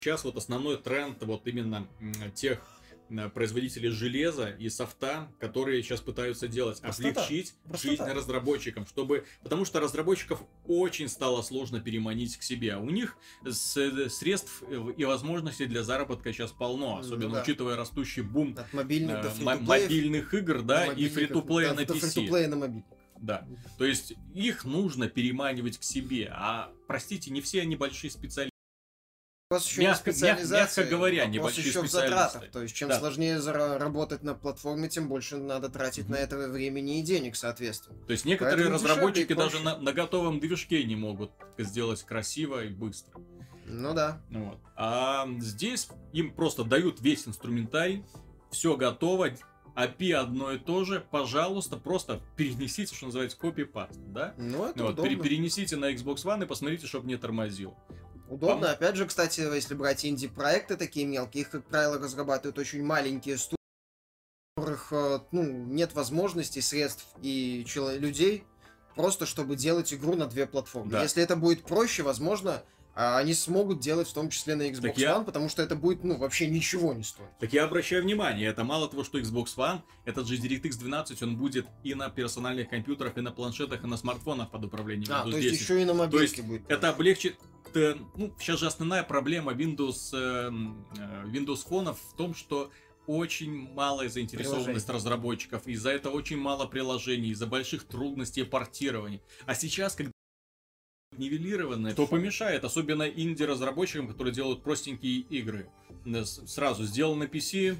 [0.00, 1.86] сейчас вот основной тренд вот именно
[2.34, 2.60] тех
[3.10, 7.08] м, производителей железа и софта, которые сейчас пытаются делать, Простота.
[7.22, 7.90] облегчить Простота.
[7.90, 14.62] жизнь разработчикам, чтобы, потому что разработчиков очень стало сложно переманить к себе, у них средств
[14.96, 17.42] и возможностей для заработка сейчас полно, особенно да.
[17.42, 19.68] учитывая растущий бум От мобильных э, до фри-то-плеев.
[19.68, 21.98] мобильных игр, да, и фри-то-плея на PC.
[21.98, 22.86] фри-то-плея на мобильник.
[23.20, 23.46] Да.
[23.78, 26.30] То есть их нужно переманивать к себе.
[26.34, 28.53] А, простите, не все они большие специалисты.
[29.54, 32.50] Вопрос еще Мягко- не мягко говоря, вопрос еще в затратах.
[32.50, 32.98] То есть, чем Да.
[32.98, 36.12] сложнее работать на платформе, тем больше надо тратить Мгм.
[36.12, 37.96] на это времени и денег, соответственно.
[38.06, 42.68] То есть некоторые Поэтому разработчики даже на, на готовом движке не могут сделать красиво и
[42.68, 43.20] быстро.
[43.66, 44.20] Ну да.
[44.30, 44.58] Вот.
[44.76, 48.04] А здесь им просто дают весь инструментарий,
[48.50, 49.30] все готово,
[49.76, 54.34] API одно и то же, пожалуйста, просто перенесите, что называется, копипаст, да?
[54.36, 55.16] Ну, это Вот, удобно.
[55.22, 57.74] перенесите на Xbox One и посмотрите, чтобы не тормозил.
[58.28, 58.66] Удобно.
[58.66, 63.36] Пом- Опять же, кстати, если брать инди-проекты такие мелкие, их, как правило, разрабатывают очень маленькие
[63.38, 63.58] студии,
[64.56, 68.44] у которых э, ну, нет возможностей, средств и чело- людей
[68.94, 70.90] просто, чтобы делать игру на две платформы.
[70.92, 71.02] Да.
[71.02, 72.62] Если это будет проще, возможно,
[72.96, 75.74] а, они смогут делать в том числе на Xbox Так я- One, потому что это
[75.74, 77.28] будет, ну, вообще ничего не стоить.
[77.40, 81.36] Так я обращаю внимание, это мало того, что Xbox One, этот же DirectX 12, он
[81.36, 85.30] будет и на персональных компьютерах, и на планшетах, и на смартфонах под управлением А, Windows
[85.32, 85.60] то есть 10.
[85.60, 86.62] еще и на мобильке есть будет.
[86.70, 87.36] Это облегчит...
[87.76, 90.50] э, Ну, сейчас же основная проблема Windows, э,
[90.98, 92.70] э, Windows фонов в том, что
[93.06, 94.92] очень малая заинтересованность Приложений.
[94.94, 99.20] разработчиков, из-за этого очень мало приложений, из-за больших трудностей портирования.
[99.46, 100.12] А сейчас, когда
[101.16, 105.68] нивелированное, что помешает, особенно инди-разработчикам, которые делают простенькие игры.
[106.24, 107.76] Сразу сделал на PC,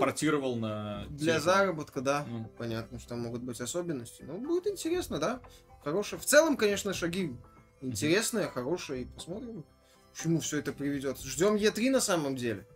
[0.00, 1.04] портировал на...
[1.04, 1.40] Ну, Для телефон.
[1.42, 2.26] заработка, да.
[2.28, 2.50] Ну.
[2.56, 4.22] Понятно, что там могут быть особенности.
[4.22, 5.40] Ну, будет интересно, да.
[5.84, 6.18] Хорошие.
[6.18, 7.36] В целом, конечно, шаги
[7.80, 9.02] интересные, хорошие.
[9.02, 9.64] И посмотрим,
[10.12, 11.20] к чему все это приведет.
[11.20, 12.66] Ждем Е3 на самом деле.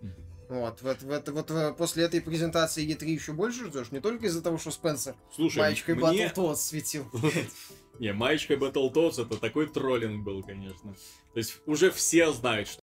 [0.49, 4.43] Вот, вот, вот, вот э, после этой презентации E3 еще больше ждешь, не только из-за
[4.43, 6.27] того, что Спенсер Слушай, маечкой мне...
[6.27, 7.07] Battletoads светил.
[7.99, 10.93] Не, маечкой Battletoads это такой троллинг был, конечно.
[11.33, 12.82] То есть уже все знают, что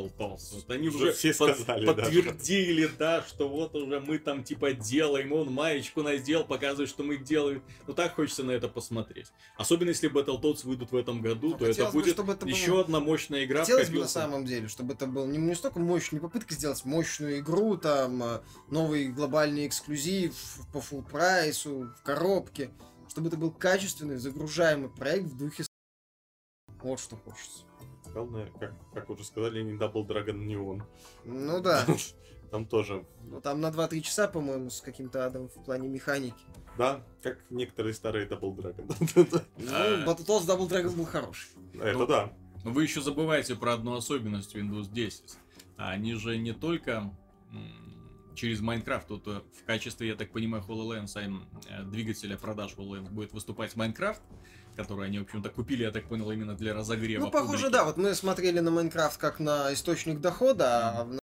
[0.00, 1.94] Вот они Уже уже все под- сказали, да.
[1.94, 7.16] подтвердили, да, что вот уже мы там типа делаем, он маечку надел, показывает, что мы
[7.18, 7.62] делаем.
[7.86, 9.28] Ну так хочется на это посмотреть.
[9.56, 12.54] Особенно если Battletoads выйдут в этом году, Ну, то это бы, будет чтобы это было-
[12.54, 15.78] еще одна мощная игра Хотелось бы на самом деле, чтобы это был не, не столько
[15.78, 20.34] мощный, не попытка сделать мощную игру, там, э, новый глобальный эксклюзив
[20.72, 22.70] по full прайсу, в коробке,
[23.08, 25.64] чтобы это был качественный, загружаемый проект в духе
[26.82, 27.62] Вот что хочется.
[28.14, 30.82] Главное, как, как уже сказали, не Double Dragon Neon.
[31.24, 31.84] Ну да.
[32.52, 36.36] Там тоже, Ну, там на 2-3 часа, по-моему, с каким-то адом в плане механики.
[36.78, 38.86] да, как некоторые старые Double Dragon.
[39.58, 40.04] Ну, А.
[40.06, 41.50] Battletoads Double Dragon был хороший.
[41.74, 42.32] Это Ну, да.
[42.62, 45.36] Но Вы еще забываете про одну особенность Windows 10.
[45.76, 47.12] Они же не только
[48.34, 53.10] через Майнкрафт, тут э, в качестве, я так понимаю, HoloLens, а э, двигателя продаж HoloLens
[53.10, 54.22] будет выступать Майнкрафт,
[54.74, 57.72] который они, в общем-то, купили, я так понял, именно для разогрева Ну, похоже, публики.
[57.72, 57.84] да.
[57.84, 61.18] Вот мы смотрели на Майнкрафт как на источник дохода, а в-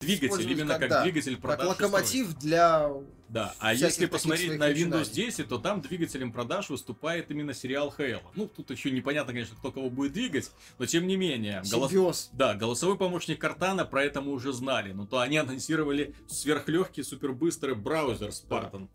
[0.00, 2.88] Двигатель, именно как, как, да, двигатель как продаж локомотив для...
[2.88, 3.14] устройств.
[3.30, 5.04] Да, а если посмотреть на Windows начинаний.
[5.14, 8.20] 10, то там двигателем продаж выступает именно сериал Halo.
[8.34, 11.62] Ну, тут еще непонятно, конечно, кто кого будет двигать, но тем не менее.
[11.72, 12.30] голос- Симбиоз.
[12.34, 14.92] Да, голосовой помощник Картана, про это мы уже знали.
[14.92, 18.88] Но то они анонсировали сверхлегкий, супербыстрый браузер Spartan.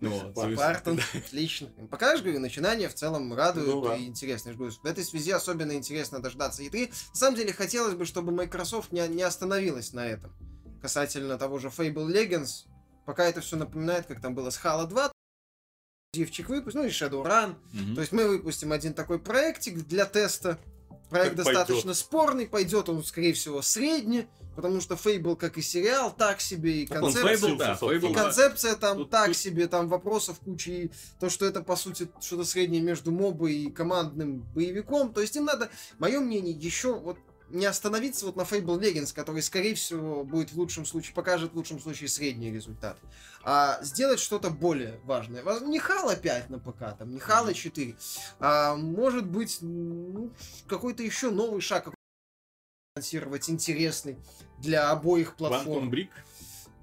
[0.00, 0.34] Вот,
[1.14, 1.68] отлично.
[1.90, 3.96] Пока, я же говорю, начинание в целом радует Ну да.
[3.96, 4.48] и интересно.
[4.48, 6.88] Я же говорю, В этой связи особенно интересно дождаться E3.
[6.88, 10.32] На самом деле, хотелось бы, чтобы Microsoft не, не остановилась на этом.
[10.82, 12.66] Касательно того же Fable Legends.
[13.06, 15.12] Пока это все напоминает, как там было с Halo 2.
[16.12, 17.56] Эксклюзивчик выпуск, ну и Shadowrun.
[17.72, 17.94] Мгм.
[17.94, 20.58] То есть мы выпустим один такой проектик для теста.
[21.14, 21.96] Проект Как достаточно пойдет.
[21.96, 26.86] спорный, пойдет он, скорее всего, средний, потому что Fable, как и сериал, так себе, и
[26.86, 27.36] концепция...
[27.52, 27.78] Fable, да.
[27.80, 31.62] Fable, И концепция там Тут- так тут- себе, там вопросов куча, и то, что это,
[31.62, 35.12] по сути, что-то среднее между мобой и командным боевиком.
[35.12, 37.16] То есть им надо, мое мнение, еще вот
[37.50, 41.56] не остановиться вот на Fable Legends, который, скорее всего, будет в лучшем случае, покажет в
[41.56, 42.98] лучшем случае средний результат,
[43.42, 45.42] а сделать что-то более важное.
[45.60, 47.96] Не Halo 5 на ПК, там, не Halo 4,
[48.40, 50.30] а может быть, ну,
[50.66, 51.92] какой-то еще новый шаг,
[52.96, 54.16] анонсировать интересный
[54.58, 55.88] для обоих платформ.
[55.88, 56.10] Quantum Brick.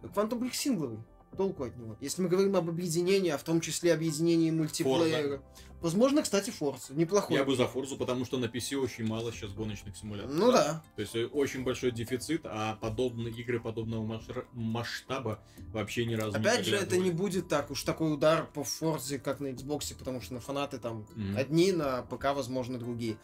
[0.03, 0.99] Quantum Break сингловый.
[1.37, 1.95] Толку от него.
[2.01, 5.41] Если мы говорим об объединении, а в том числе объединении мультиплеера.
[5.81, 6.95] Возможно, кстати, Forza.
[6.95, 7.35] Неплохой.
[7.37, 10.35] Я бы за Форзу, потому что на PC очень мало сейчас гоночных симуляторов.
[10.35, 10.83] Ну да.
[10.95, 14.21] То есть э, очень большой дефицит, а подобные игры подобного
[14.53, 18.59] масштаба вообще ни разу Опять не же, это не будет так уж такой удар по
[18.61, 21.37] Forza, как на Xbox, потому что на фанаты там Мгм.
[21.37, 23.17] одни, на ПК, возможно, другие.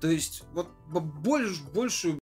[0.00, 2.18] То есть, вот б- больш, большую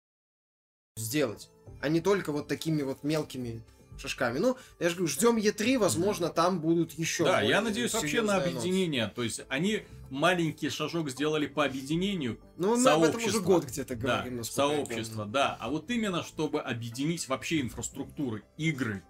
[0.97, 1.51] сделать,
[1.81, 3.63] а не только вот такими вот мелкими
[4.01, 4.39] шажками.
[4.39, 7.25] Ну, я же говорю, ждем Е3, возможно, там будут еще.
[7.25, 9.09] Да, я надеюсь вообще на объединение.
[9.15, 13.95] То есть они маленький шажок сделали по объединению Ну, мы об этом уже год где-то
[13.97, 14.39] Да, говорим.
[14.39, 15.57] я сообщество, да.
[15.61, 19.03] А вот именно, чтобы объединить вообще инфраструктуры, игры.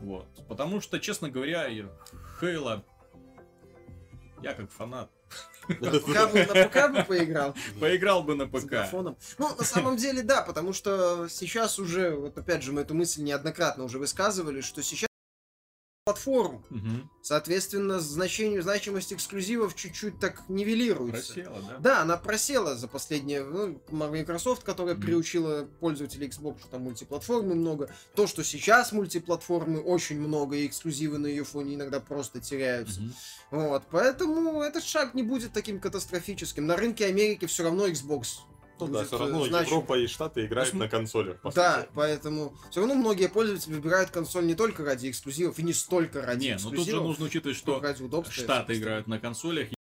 [0.00, 0.26] Вот.
[0.48, 1.68] Потому что, честно говоря,
[2.40, 2.84] Хейла,
[4.46, 5.10] я как фанат,
[5.68, 5.74] бы
[6.46, 7.54] на ПК бы поиграл.
[7.80, 8.92] поиграл бы на ПК.
[8.92, 13.22] Ну, на самом деле, да, потому что сейчас уже, вот опять же, мы эту мысль
[13.22, 15.05] неоднократно уже высказывали, что сейчас
[16.16, 16.62] платформу.
[16.70, 17.10] Мгм.
[17.20, 21.34] Соответственно, значение, значимость эксклюзивов чуть-чуть так нивелируется.
[21.34, 21.76] Просела, да?
[21.80, 25.02] Да, она просела за последнее, ну, Microsoft, которая Мгм.
[25.02, 27.90] приучила пользователей Xbox, что там мультиплатформы много.
[28.14, 33.00] То, что сейчас мультиплатформы очень много, и эксклюзивы на ее фоне иногда просто теряются.
[33.00, 33.14] Мгм.
[33.50, 36.68] Вот, поэтому этот шаг не будет таким катастрофическим.
[36.68, 38.26] На рынке Америки все равно Xbox.
[38.78, 39.70] Ну да, будет, все равно э, значим.
[39.70, 41.40] Европа и Штаты играют Ну, на консолях.
[41.40, 41.88] по Да, сути.
[41.94, 46.44] поэтому все равно многие пользователи выбирают консоль не только ради эксклюзивов, и не столько ради
[46.44, 48.32] Не, ну тут же эксклюзивов, нужно учитывать, что ради удобства.
[48.34, 49.74] Штаты играют на консолях, и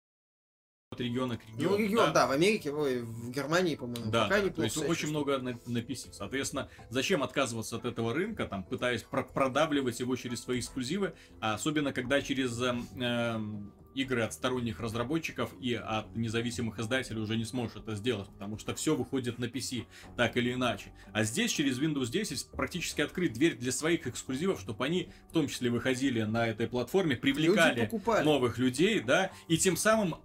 [0.91, 1.77] от региона к Ну, региону.
[1.79, 2.27] регион, да.
[2.27, 5.59] в Америке, ой, в Германии, по-моему, Да, пока да, неплохо то есть очень много на,
[5.65, 6.13] на PC.
[6.13, 11.55] Соответственно, зачем отказываться от этого рынка, там, пытаясь про- продавливать его через свои эксклюзивы, а
[11.55, 17.77] особенно когда через эм, игры от сторонних разработчиков и от независимых издателей уже не сможешь
[17.77, 20.93] это сделать, потому что все выходит на PC, так или иначе.
[21.13, 25.49] А здесь через Windows 10 практически открыть дверь для своих эксклюзивов, чтобы они в том
[25.49, 27.91] числе выходили на этой платформе, привлекали
[28.25, 30.17] новых людей, да, и тем самым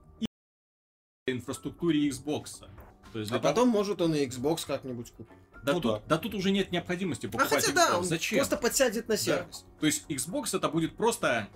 [1.26, 2.66] инфраструктуре Xbox.
[3.14, 5.36] То есть А для того- потом, может, он и Xbox как-нибудь купит.
[5.64, 6.04] да, Ну тут, да.
[6.08, 7.98] да тут уже нет необходимости А покупать хотя да, Xbox.
[7.98, 8.38] он Зачем?
[8.40, 9.66] просто подсядет на сервис.
[9.80, 11.50] То есть Xbox это будет просто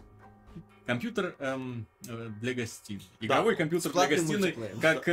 [0.94, 3.04] компьютер эм, э, для гостиной.
[3.20, 5.12] Игровой компьютер для гостиной, как э,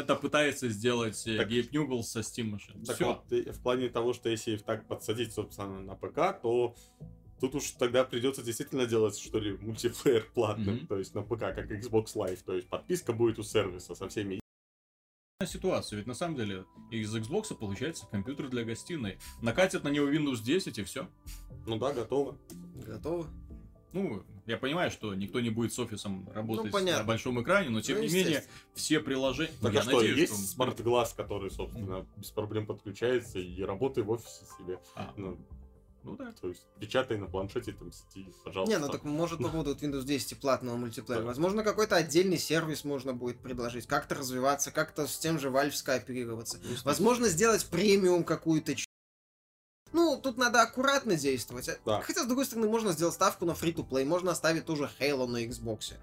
[0.00, 2.84] это пытается сделать э, Так- Гейб Ньюбл со Steam Machine.
[2.84, 3.06] Так Все.
[3.06, 6.74] вот, в плане того, что если их так подсадить, собственно, на ПК, то
[7.40, 10.86] тут уж тогда придется действительно делать, что ли, мультиплеер платным, Мгм.
[10.86, 14.40] то есть на ПК, как Xbox Live, то есть подписка будет у сервиса со всеми.
[15.42, 19.18] ситуацию, ведь на самом деле из Xbox получается компьютер для гостиной.
[19.40, 21.08] Накатят на него Windows 10 и все.
[21.66, 22.36] Ну да, готово.
[22.86, 23.26] Готово.
[23.92, 27.02] Ну, я понимаю, что никто не будет с офисом работать Ну, понятно.
[27.02, 29.52] на большом экране, но тем Ну, не менее, все приложения...
[29.60, 34.06] Так я а что, надеюсь, есть что- смарт-глаз, который, собственно, без проблем подключается и работает
[34.06, 34.78] в офисе себе.
[34.94, 35.38] А, Ну,
[36.04, 36.32] ну да.
[36.40, 38.72] то есть печатай на планшете, там, сети, пожалуйста.
[38.74, 41.22] Не, ну так может по поводу Windows 10 и платного мультиплеера.
[41.22, 41.26] Да.
[41.26, 46.58] Возможно, какой-то отдельный сервис можно будет предложить, как-то развиваться, как-то с тем же Valve скооперироваться.
[46.84, 48.74] Возможно, сделать премиум какую-то.
[49.92, 51.68] Ну, тут надо аккуратно действовать.
[51.68, 52.00] А- Да.
[52.02, 55.94] Хотя, с другой стороны, можно сделать ставку на free-to-play, можно оставить тоже Halo на Xbox.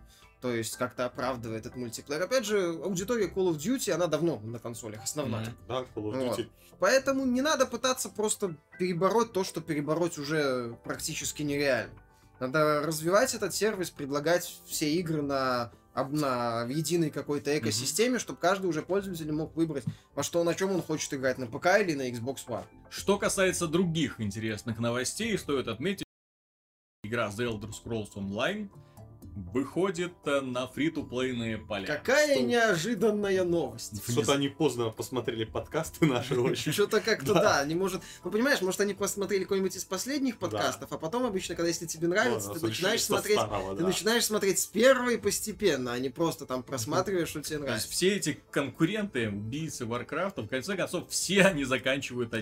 [0.41, 2.21] То есть, как-то оправдывает этот мультиплеер.
[2.21, 5.41] Опять же, аудитория Call of Duty, она давно на консолях, основная.
[5.45, 5.58] Мгм.
[5.67, 6.39] Да, Call of Вот.
[6.39, 6.50] Duty.
[6.80, 11.93] Поэтому не надо пытаться просто перебороть то, что перебороть уже практически нереально.
[12.39, 15.71] Надо развивать этот сервис, предлагать все игры на,
[16.05, 19.83] на в единой какой-то экосистеме, чтобы каждый уже пользователь мог выбрать,
[20.13, 22.65] во что, на чем он хочет играть, на ПК или на Xbox One.
[22.89, 26.05] Что касается других интересных новостей, стоит отметить,
[27.03, 28.69] игра The Elder Scrolls Online
[29.52, 31.86] выходит э, на фри-то-плейные поля.
[31.86, 32.43] Какая Что?
[32.43, 34.02] неожиданная новость.
[34.10, 36.71] Что-то они поздно посмотрели подкасты наши очень.
[36.71, 37.63] Что-то как-то, Да.
[37.65, 38.02] не может...
[38.23, 42.08] Ну, понимаешь, может, они посмотрели какой-нибудь из последних подкастов, а потом обычно, когда если тебе
[42.08, 43.39] нравится, ты начинаешь смотреть
[43.78, 47.67] Ты начинаешь смотреть с первой постепенно, а не просто там просматриваешь, что тебе То есть
[47.67, 47.89] нравится.
[47.91, 52.34] все эти конкуренты, убийцы Варкрафта, в конце концов, все они заканчивают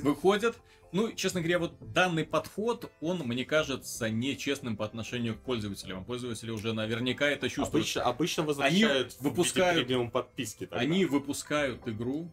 [0.00, 0.56] Выходят,
[0.92, 6.04] ну, честно говоря, вот данный подход, он, мне кажется, нечестным по отношению к пользователям.
[6.04, 7.84] Пользователи уже наверняка это чувствуют.
[7.84, 10.66] Обычно, обычно возвращают в выпускают- виде премиум подписки.
[10.66, 10.78] тогда.
[10.78, 12.30] Они выпускают игру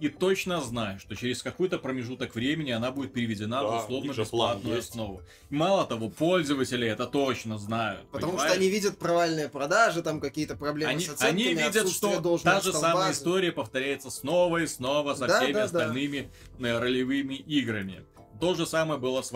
[0.00, 4.12] и точно знают, что через какой-то промежуток времени она будет переведена Да, на у условно
[4.12, 5.22] бесплатную основу.
[5.50, 8.08] И мало того, пользователи это точно знают.
[8.10, 8.58] Потому что понимаешь?
[8.58, 12.72] они видят провальные продажи, там какие-то проблемы Они, с оценками, они видят, что та же
[12.72, 15.64] самая история повторяется снова и снова со Да, всеми да, да.
[15.64, 18.04] остальными э, ролевыми играми.
[18.40, 19.32] То же самое было с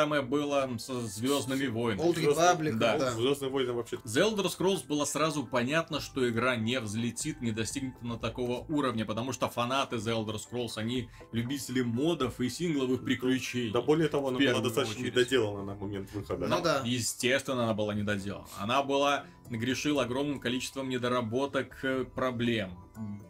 [0.00, 2.06] самое было со Звездными войнами.
[2.06, 2.98] Old Republic, Да.
[2.98, 3.10] да.
[3.12, 8.00] Звездные войны вообще The Elder Scrolls было сразу понятно, что игра не взлетит, не достигнет
[8.02, 13.72] на такого уровня, потому что фанаты The Elder Scrolls, они любители модов и сингловых приключений.
[13.72, 15.14] Да более того, она была достаточно очередь.
[15.14, 16.46] недоделана на момент выхода.
[16.46, 16.82] Ну да.
[16.84, 18.46] Естественно, она была недоделана.
[18.58, 22.78] Она была грешила огромным количеством недоработок, э, проблем.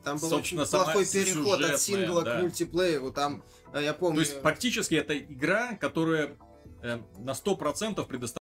[0.04, 2.38] Там был Собственно, очень плохой переход от сингла да.
[2.38, 3.12] к мультиплееру.
[3.12, 4.16] Там, э, я помню...
[4.16, 6.36] То есть, практически это игра, которая
[6.82, 8.40] на 100% предоставляет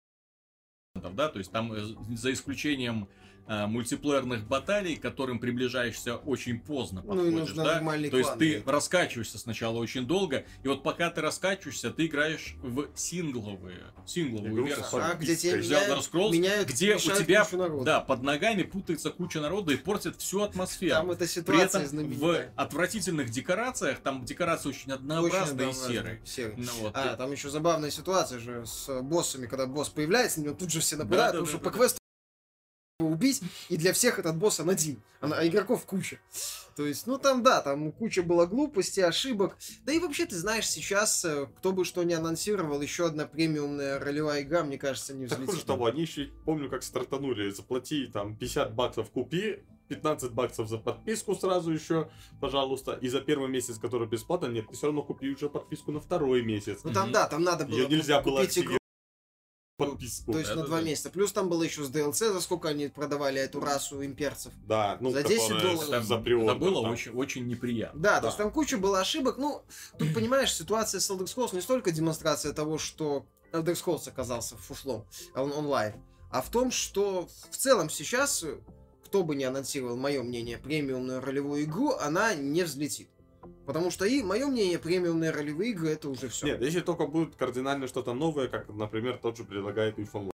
[1.14, 1.81] да, то есть там э,
[2.16, 3.09] за исключением
[3.46, 7.74] э, мультиплеерных баталий, к которым приближаешься очень поздно Ну и нужно да?
[7.74, 12.54] нормальный То есть ты раскачиваешься сначала очень долго, и вот пока ты раскачиваешься, ты играешь
[12.62, 14.87] в сингловые, сингловую Игру версию.
[14.92, 17.46] А, где меняют, Scrolls, меняют, где у тебя,
[17.85, 20.94] да, под ногами путается куча народа и портит всю атмосферу.
[20.94, 22.52] Там эта При ситуация этом в знаменитая.
[22.56, 26.20] отвратительных декорациях, там декорации очень однообразные и Очень серые.
[26.24, 26.54] серый.
[26.56, 26.92] Ну, вот.
[26.94, 30.80] А, там еще забавная ситуация же с боссами, когда босс появляется, на него тут же
[30.80, 31.78] все нападают, Да, да, потому что да, по да.
[31.78, 31.98] квесту
[33.16, 36.18] убить, и для всех этот босс он один, а игроков куча.
[36.76, 39.56] То есть, ну там, да, там куча было глупостей, ошибок.
[39.85, 43.98] Да и вообще, ты знаешь, сейчас, э, кто бы что ни анонсировал, еще одна премиумная
[43.98, 45.66] ролевая игра, мне кажется, не Так хуже взлетит.
[45.66, 51.35] того, они еще, помню, как стартанули, заплати там 50 баксов купи, 15 баксов за подписку
[51.35, 55.48] сразу еще, пожалуйста, и за первый месяц, который бесплатно, нет, ты все равно купи уже
[55.48, 56.80] подписку на второй месяц.
[56.85, 58.80] Ну там, да, там надо было Ее нельзя было активировать
[59.86, 60.32] подписку.
[60.32, 60.76] то есть на Да-да-да.
[60.76, 61.10] два месяца.
[61.10, 64.52] Плюс там было еще с DLC, за сколько они продавали эту расу имперцев.
[64.66, 65.90] Да, ну, За 10 которая долларов.
[65.90, 66.92] Там- за приордер, это было там.
[66.92, 68.00] очень, очень неприятно.
[68.00, 68.26] Да, то Да.
[68.28, 69.36] есть там куча было ошибок.
[69.38, 69.62] Ну,
[69.98, 75.04] тут, понимаешь, ситуация с Elder Scrolls не столько демонстрация того, что Elder Scrolls оказался фуфлом
[75.34, 75.94] он, онлайн,
[76.30, 78.44] а в том, что в целом сейчас,
[79.04, 83.08] кто бы ни анонсировал, мое мнение, премиумную ролевую игру, она не взлетит.
[83.66, 86.46] Потому что и мое мнение, премиумные ролевые игры это уже все.
[86.46, 90.31] Нет, если только будет кардинально что-то новое, как, например, тот же предлагает If Online.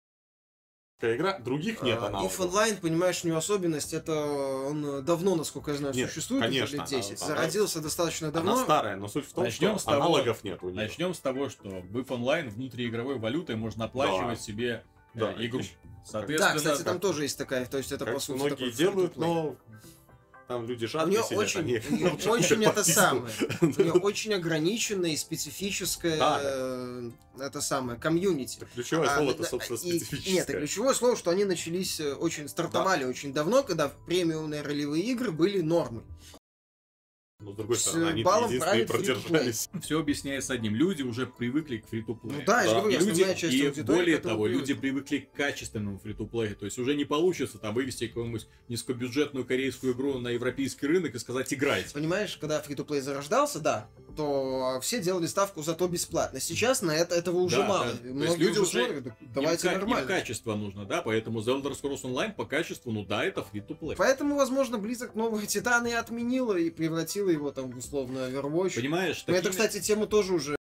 [1.00, 2.38] Такая игра, других нет А, аналогов.
[2.38, 6.52] If Online, понимаешь, у него особенность, это он давно, насколько я знаю, Нет, существует, уже
[6.52, 7.22] конечно, лет 10.
[7.22, 8.52] она- Зародился достаточно давно.
[8.52, 10.76] Она старая, но суть в том, Начнем что с того- аналогов нет у нее.
[10.76, 14.42] Начнем с того, что в If Online внутриигровой валютой можно оплачивать Да.
[14.44, 15.58] себе э, Да, игру.
[15.58, 18.36] ещё- Да, Соответственно, кстати, там как- тоже есть такая, то есть это Как по сути
[18.36, 19.56] многие такой делают, но
[20.52, 23.32] там люди У жадные нее сидят, очень, они у получают очень это самое.
[23.60, 26.40] У нее очень ограниченное и специфическое Да.
[26.42, 28.58] э, это самое комьюнити.
[28.74, 30.34] Ключевое А, слово-то, да, собственно, и- специфическое.
[30.34, 35.30] Нет, ключевое слово, что они начались э, очень, стартовали очень давно, когда премиумные ролевые игры
[35.30, 36.04] были нормой.
[37.42, 39.68] Но с другой с стороны, они баллом единственные продержались.
[39.82, 40.74] Все объясняется одним.
[40.74, 42.80] Люди уже привыкли к фри Ну плею да, я же Да.
[42.80, 44.60] говорю, И, люди, часть и аудитории более того, привыкла.
[44.60, 49.44] люди привыкли к качественному фри плею То есть уже не получится там вывести какую-нибудь низкобюджетную
[49.44, 51.92] корейскую игру на европейский рынок и сказать играйте.
[51.94, 56.38] Понимаешь, когда фри-то-плей зарождался, да, то все делали ставку зато бесплатно.
[56.40, 57.86] Сейчас на это этого уже Да, мало.
[57.86, 57.98] да.
[58.12, 60.06] То есть люди уже смотрят, «Да давайте им, ка- им нормально.
[60.08, 63.94] качество нужно, да, поэтому The Elder Scrolls Online по качеству, ну да, это фри плей
[63.96, 68.76] Поэтому, возможно, Blizzard новые Титаны и отменила и превратила его там условно Overwatch.
[68.76, 70.56] Понимаешь, Но это, такими- кстати, тему тоже уже...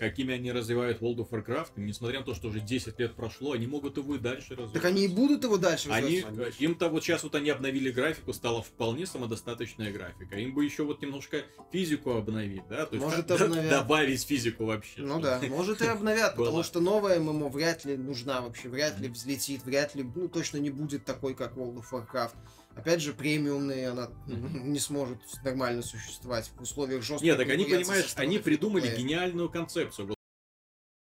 [0.00, 3.66] какими они развивают World of Warcraft, несмотря на то, что уже 10 лет прошло, они
[3.66, 4.72] могут его и дальше развивать.
[4.72, 6.54] Так они и будут его дальше Они, развивать.
[6.60, 10.36] э, им-то вот сейчас вот они обновили графику, стала вполне самодостаточная графика.
[10.36, 12.86] Им бы еще вот немножко физику обновить, да?
[12.86, 13.70] То есть Может, д- д- обновят.
[13.70, 15.02] добавить физику вообще.
[15.02, 19.08] Ну да, может и обновят, потому что новая ММО вряд ли нужна вообще, вряд ли
[19.08, 22.34] взлетит, вряд ли, ну точно не будет такой, как World of Warcraft.
[22.76, 28.12] Опять же, премиумный она не сможет нормально существовать в условиях жесткой Нет, так они, понимаешь,
[28.16, 29.08] они придумали фри-то-плея.
[29.08, 30.14] гениальную концепцию.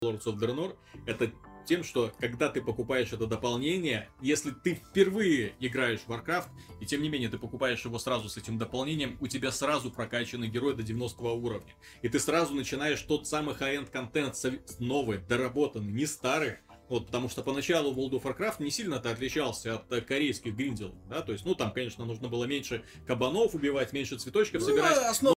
[0.03, 1.33] Lords of Draenor это
[1.65, 6.49] тем, что когда ты покупаешь это дополнение, если ты впервые играешь в Warcraft,
[6.81, 10.49] и тем не менее ты покупаешь его сразу с этим дополнением, у тебя сразу прокачанный
[10.49, 11.73] герой до 90 уровня.
[12.03, 14.37] И ты сразу начинаешь тот самый high-end контент
[14.81, 16.57] новый, доработанный, не старый.
[16.89, 21.23] Вот, потому что поначалу World of Warcraft не сильно-то отличался от э, корейских гринделов, да,
[21.23, 25.35] то есть, ну, там, конечно, нужно было меньше кабанов убивать, меньше цветочков Ну, собирать, основа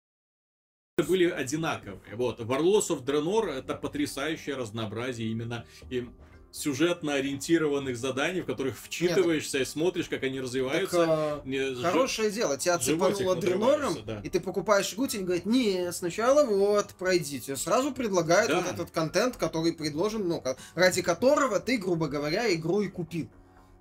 [1.03, 2.15] были одинаковые.
[2.15, 2.39] Вот.
[2.39, 6.07] Warlords of Draenor это потрясающее разнообразие именно и
[6.55, 11.05] сюжетно ориентированных заданий, в которых вчитываешься и смотришь, как они так, развиваются.
[11.07, 14.21] а, Не, Хорошее дело, тебя цепануло Дренором, да.
[14.23, 17.55] и ты покупаешь игру, тебе говорят, нет, сначала вот, пройдите.
[17.57, 18.61] Сразу предлагают Да.
[18.61, 20.41] вот этот контент, который предложен, ну,
[20.75, 23.27] ради которого ты, грубо говоря, игру и купил.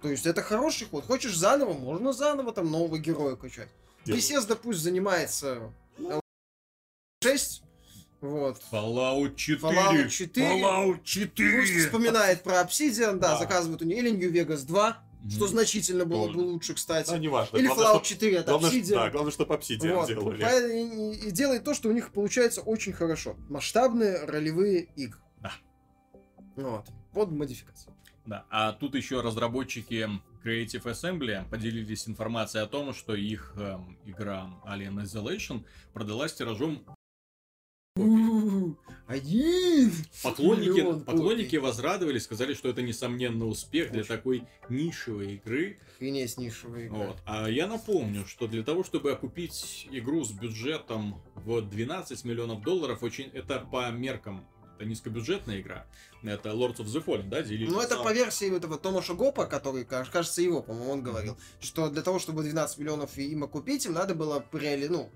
[0.03, 1.05] То есть это хороший ход.
[1.07, 3.69] Хочешь заново, можно заново там нового героя качать.
[4.05, 6.21] Bethesda пусть занимается э,
[7.23, 7.63] 6,
[8.31, 8.61] вот.
[8.73, 9.59] Fallout 4.
[9.59, 10.47] Fallout 4.
[10.47, 11.63] Fallout Пусть 4.
[11.87, 13.39] вспоминает про Obsidian, да, Да.
[13.39, 14.97] заказывает у нее или New Vegas 2,
[15.31, 16.39] что значительно было Тоже.
[16.39, 17.11] бы лучше, кстати.
[17.11, 17.57] Ну, неважно.
[17.57, 18.95] Или Главное, Fallout чтоб- 4 от Главное, Obsidian.
[18.95, 21.15] да, главное, чтобы Obsidian Вот, делали.
[21.23, 23.37] и, и делает то, что у них получается очень хорошо.
[23.49, 25.21] Масштабные ролевые игры.
[25.41, 25.53] Да.
[26.57, 26.87] Вот.
[27.13, 27.95] Под модификацию.
[28.27, 28.45] Да.
[28.51, 30.09] А тут еще разработчики
[30.45, 36.85] Creative Assembly поделились информацией о том, что их эм, игра Alien Isolation продалась тиражом
[39.07, 39.93] Один!
[40.25, 45.79] Поклонники, поклонники возрадовались, сказали, что это несомненно успех для такой нишевой игры.
[45.95, 46.97] Охренеть нишевая игра.
[46.99, 47.17] Вот.
[47.25, 53.05] А я напомню, что для того, чтобы окупить игру с бюджетом в 12 миллионов долларов,
[53.05, 54.45] очень это по меркам
[54.77, 55.87] это низкобюджетная игра.
[56.25, 57.71] Это Lords of the Fallen, да, делили?
[57.71, 61.89] Ну, это по версии этого Томаша Гопа, который, каж- кажется, его, по-моему, он говорил, что
[61.91, 64.89] для того, чтобы 12 миллионов им окупить, им надо было реали...
[64.89, 65.13] ну,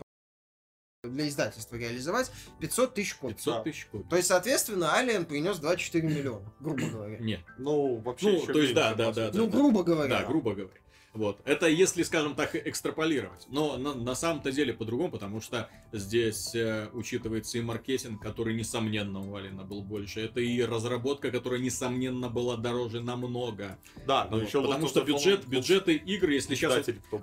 [1.04, 3.34] для издательства реализовать 500 тысяч копий.
[3.34, 4.08] 500 тысяч копий.
[4.08, 7.18] То есть, соответственно, Alien принес 24 миллиона, грубо говоря.
[7.18, 7.40] Нет.
[7.56, 9.36] Ну, вообще Ну, то есть, да, да, да, сути.
[9.36, 10.08] Ну, грубо говоря.
[10.08, 10.80] Да, грубо говоря.
[11.14, 11.40] Вот.
[11.44, 13.46] Это если, скажем так, экстраполировать.
[13.48, 19.20] Но на, на самом-то деле по-другому, потому что здесь э, учитывается и маркетинг, который, несомненно,
[19.20, 20.20] у Алина был больше.
[20.20, 23.78] Это и разработка, которая, несомненно, была дороже намного.
[24.04, 24.46] Да, но Вот.
[24.46, 27.22] еще потому что бюджет, Fallen бюджеты игр, если сейчас был.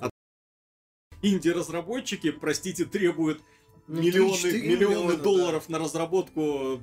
[1.22, 3.42] инди-разработчики, простите, требуют
[3.88, 5.24] Ну, миллионы, 3-4 миллионы миллиона, да.
[5.24, 6.82] долларов на разработку.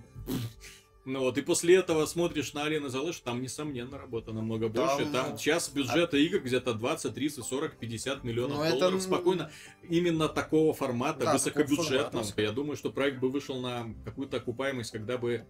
[1.04, 5.12] Ну вот, и после этого смотришь на Alien Isolation, там, несомненно, работа намного Там, больше.
[5.12, 9.50] Там час бюджета игр где-то 20, 30, 40, 50 миллионов это, долларов ну, спокойно.
[9.88, 12.24] Именно такого формата, Да, высокобюджетного.
[12.24, 12.42] формата.
[12.42, 15.44] Я думаю, что проект бы вышел на какую-то окупаемость, когда бы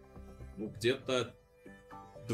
[0.56, 1.34] ну, где-то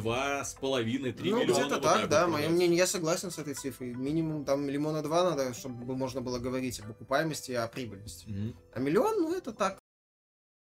[0.03, 1.61] два с половиной, три Ну, миллиона.
[1.61, 3.95] где-то вот так, да, мое мнение, я согласен с этой цифрой.
[3.95, 8.29] Минимум там лимона 2 надо, чтобы можно было говорить об окупаемости и о прибыльности.
[8.29, 8.57] Мгм.
[8.75, 9.79] А миллион, ну это так.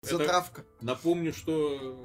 [0.02, 0.64] Это- Затравка.
[0.80, 2.02] Напомню, что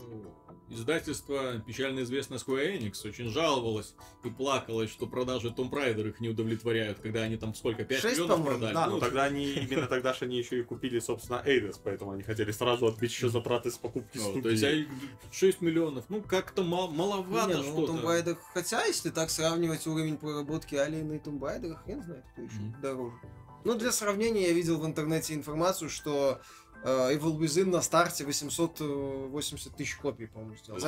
[0.70, 6.30] издательство, печально известное Square Enix, очень жаловалось и плакалось, что продажи Tomb Raider их не
[6.30, 8.74] удовлетворяют, когда они там сколько, 5 Шесть, миллионов по-моему, продали?
[8.74, 12.24] Да, Ну, тогда они, именно тогда же они еще и купили, собственно, Эйдес, поэтому они
[12.24, 14.42] хотели сразу отбить еще затраты с покупки ну, студии.
[14.42, 17.94] то есть а, 6 миллионов, ну как-то мал- маловато Не, ну, что-то.
[17.94, 22.42] Tomb Raider, хотя, если так сравнивать уровень проработки Alien и Tomb Raider, хрен знает, кто
[22.42, 22.82] еще Мгм.
[22.82, 23.16] дороже.
[23.64, 26.40] Ну, для сравнения, я видел в интернете информацию, что
[26.86, 30.80] Evil Within на старте 880 тысяч копий, по-моему, сделал.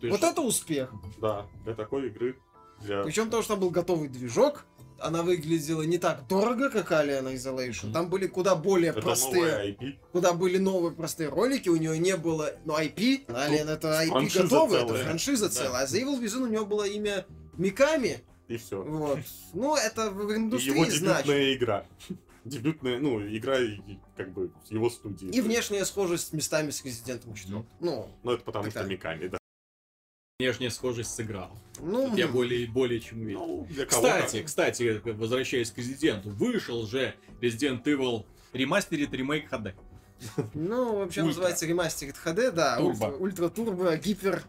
[0.00, 0.92] Есть, Вот это успех.
[1.20, 2.36] Да, для такой игры.
[2.80, 3.02] Для...
[3.02, 4.64] Причем то, что там был готовый движок,
[4.98, 7.84] она выглядела не так дорого, как Alien Isolation.
[7.86, 7.92] Мгм.
[7.92, 9.98] Там были куда более Это простые, IP.
[10.12, 14.84] куда были новые простые ролики, у нее не было, ну, IP, Alien это IP готовая,
[14.84, 15.54] это франшиза Да.
[15.54, 17.26] целая, а за Evil Within у него было имя
[17.56, 18.82] Миками, И все.
[18.82, 19.18] вот.
[19.54, 21.26] Ну, это в И индустрии его значит.
[21.26, 21.86] дебютная игра.
[22.44, 23.58] Дебютная, ну, игра
[24.16, 25.28] как бы с его студии.
[25.28, 27.64] И внешняя схожесть местами с Резидентом 4.
[27.80, 28.84] Ну, Ну, это потому что.
[28.84, 29.38] Миками, да.
[30.38, 31.50] Внешняя схожесть сыграл.
[31.80, 33.38] ну, Я более, более чем уверен.
[33.38, 39.74] Ну, для кого Кстати, кстати, возвращаясь к Резиденту, вышел же Resident Evil ремастерит ремейк HD.
[40.54, 41.24] Ну, вообще Ультра.
[41.28, 43.04] называется ремастерит HD, да, Турбо.
[43.18, 44.42] ультра, турбо, гипер,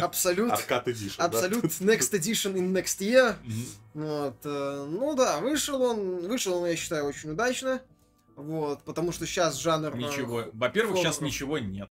[0.00, 1.16] абсолют, Аркад Edition.
[1.18, 3.36] абсолют next edition in next year.
[3.94, 7.80] Вот, э, ну да, вышел он, вышел он, я считаю, очень удачно.
[8.36, 9.94] Вот, потому что сейчас жанр...
[9.94, 10.44] э, Ничего.
[10.52, 11.88] Во-первых, сейчас ничего нет.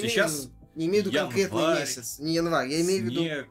[0.00, 3.48] не- Сейчас Не имею в виду конкретный месяц, не январь, я имею в виду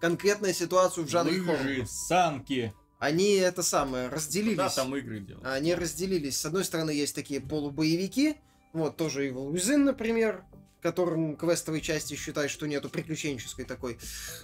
[0.00, 1.86] конкретную ситуацию в жанре хоррор.
[1.86, 2.74] санки.
[3.02, 4.56] Они это самое, разделились.
[4.56, 5.44] Да, там игры делают.
[5.44, 6.38] Они разделились.
[6.38, 8.36] С одной стороны, есть такие полубоевики,
[8.72, 10.44] вот тоже Evil Within, например,
[10.80, 13.98] которым квестовой части считают, что нету приключенческой такой.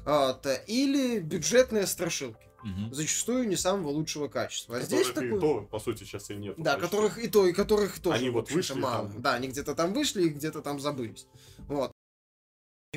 [0.04, 0.44] Вот.
[0.66, 2.48] Или бюджетные страшилки.
[2.64, 2.92] Мгм.
[2.92, 4.78] Зачастую не самого лучшего качества.
[4.78, 5.40] А здесь Которых и такой...
[5.40, 6.56] то, по сути, сейчас и нет.
[6.58, 8.18] Да, которых и то, и которых тоже.
[8.18, 9.08] Они вот вышли мало.
[9.08, 9.22] там.
[9.22, 11.28] Да, они где-то там вышли и где-то там забылись.
[11.68, 11.92] Вот.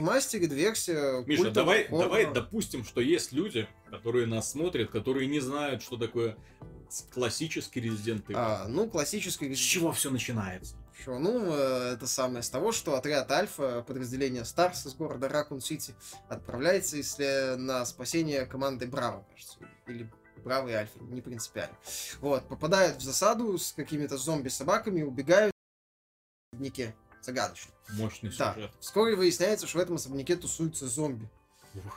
[0.02, 1.24] Ремастерит версия.
[1.26, 2.04] Миша, культового давай, хоррора.
[2.04, 6.36] давай допустим, что есть люди, которые нас смотрят, которые не знают, что такое
[7.14, 8.34] классический Resident Evil.
[8.36, 10.76] А, ну, классический С чего все начинается?
[11.06, 15.94] Чё, Ну, э, это самое с того, что отряд Альфа, подразделение Старс из города Ракун-Сити,
[16.30, 19.58] отправляется если на спасение команды Браво, кажется.
[19.88, 20.12] Или
[20.44, 21.76] Браво и Альфа, не принципиально.
[22.20, 25.54] Вот, попадают в засаду с какими-то зомби-собаками, убегают
[26.52, 26.96] в особняке.
[27.22, 27.72] Загадочно.
[27.94, 28.54] Мощный Да.
[28.54, 28.72] сюжет.
[28.80, 31.30] Вскоре выясняется, что в этом особняке тусуются зомби.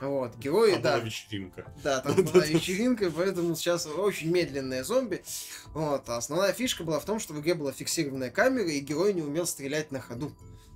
[0.01, 1.73] Вот, герои, Там да, была вечеринка.
[1.83, 5.25] да, там была вечеринка, поэтому сейчас очень медленные зомби.
[5.73, 9.13] Вот, а основная фишка была в том, что в игре была фиксированная камера, и герой
[9.15, 10.33] не умел стрелять на ходу.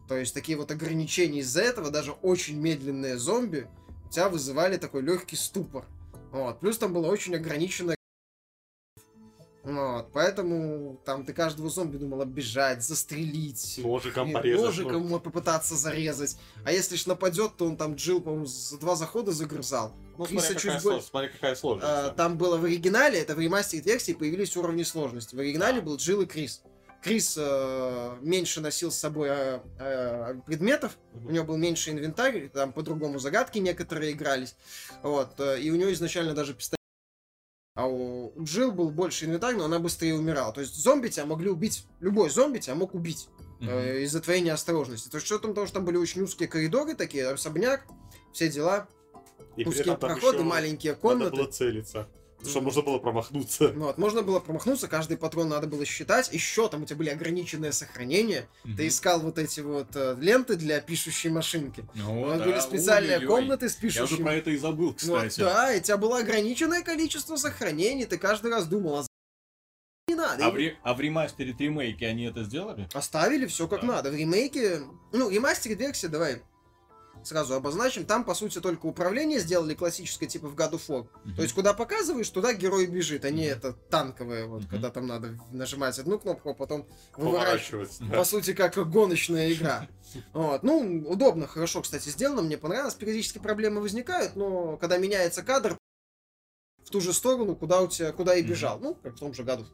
[0.09, 3.69] То есть такие вот ограничения из-за этого, даже очень медленные зомби
[4.07, 5.85] у тебя вызывали такой легкий ступор.
[6.33, 6.59] Вот.
[6.61, 7.95] Плюс там было очень ограниченное
[9.69, 13.81] вот, поэтому там ты каждого зомби думал оббежать, застрелить.
[13.85, 14.65] Ножиком и порезать.
[14.65, 16.39] Ножиком ну, попытаться зарезать.
[16.65, 19.93] А если ж нападет, то он там Джил, по-моему, за два захода загрызал.
[20.17, 21.87] Ну, Криса смотри, чуть какая, более- сло- смотри, какая сложность.
[21.87, 25.37] А, там было в оригинале, это в ремастере версии появились уровни сложности.
[25.37, 26.63] В оригинале был Джилл и Крис.
[27.03, 32.73] Крис э, меньше носил с собой э, э, предметов, у него был меньше инвентарь, там
[32.73, 34.57] по-другому загадки некоторые игрались.
[35.03, 36.78] Вот, э, и у него изначально даже пистолет.
[37.79, 40.53] А у Джилл был больше инвентарь, но она быстрее умирала.
[40.53, 43.29] То есть зомби тебя могли убить, любой зомби тебя мог убить
[43.61, 43.71] Мгм.
[43.71, 45.09] э, из-за твоей неосторожности.
[45.09, 47.87] То есть что там, потому что там были очень узкие коридоры такие, особняк,
[48.33, 48.89] все дела,
[49.57, 51.37] И узкие проходы, еще маленькие Надо комнаты.
[51.37, 52.09] было целиться.
[52.47, 53.69] Чтобы можно было промахнуться.
[53.73, 56.33] Вот, можно было промахнуться, каждый патрон надо было считать.
[56.33, 58.49] Еще там у тебя были ограниченные сохранения.
[58.65, 58.77] Мгм.
[58.77, 61.85] Ты искал вот эти вот э, ленты для пишущей машинки.
[61.95, 64.23] Ну, У нас да, были специальные комнаты с Я уже пишущими.
[64.25, 65.41] про это и забыл, Ну, кстати.
[65.41, 68.05] да, и у тебя было ограниченное количество сохранений.
[68.07, 69.07] Ты каждый раз думал, а
[70.09, 70.47] не надо.
[70.47, 72.89] А И в, ре- а в ремастере ремейке они это сделали?
[72.95, 73.87] Оставили все как Да.
[73.89, 74.11] надо.
[74.11, 74.81] В ремейке,
[75.13, 76.41] ну, ремастере версии, давай
[77.29, 78.05] сразу обозначим.
[78.05, 81.09] Там, по сути, только управление сделали классическое, типа в God of War.
[81.25, 81.37] Мгм.
[81.37, 83.57] То есть, куда показываешь, туда герой бежит, а не Мгм.
[83.59, 84.69] это танковое, вот, Мгм.
[84.71, 87.91] когда там надо нажимать одну кнопку, а потом выворачивать.
[87.99, 88.17] Поворачивать.
[88.17, 89.87] По сути, как гоночная игра.
[90.33, 90.63] Вот.
[90.63, 92.95] Ну, удобно, хорошо, кстати, сделано, мне понравилось.
[92.95, 95.77] Периодически проблемы возникают, но когда меняется кадр,
[96.85, 98.79] в ту же сторону, куда у тебя, куда и бежал.
[98.81, 99.67] Ну, как в том же году.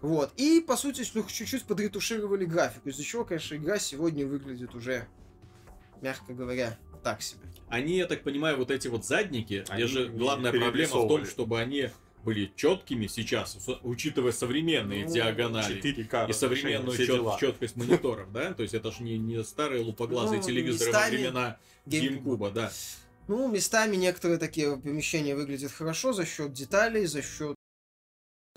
[0.00, 0.32] Вот.
[0.36, 5.06] И, по сути, слегка- чуть-чуть подретушировали графику, из-за чего, конечно, игра сегодня выглядит уже,
[6.02, 7.40] мягко говоря, так себе.
[7.68, 11.24] Они, я так понимаю, вот эти вот задники, Они где же главная проблема в том,
[11.24, 11.90] чтобы они
[12.24, 18.52] были четкими сейчас, учитывая современные Ну, диагонали 4К и современную чет- четкость мониторов, да?
[18.54, 22.52] То есть это же не, не старые лупоглазые Ну, телевизоры во местами времена GameCube.
[22.52, 22.70] Да.
[23.26, 27.56] Ну, местами некоторые такие помещения выглядят хорошо за счет деталей, за счет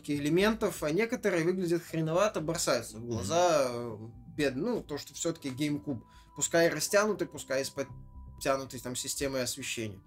[0.07, 3.97] элементов, а некоторые выглядят хреновато, бросаются в глаза, э,
[4.37, 6.01] бед, ну, то, что все-таки GameCube,
[6.35, 9.99] пускай растянутый, пускай с подтянутой там системой освещения.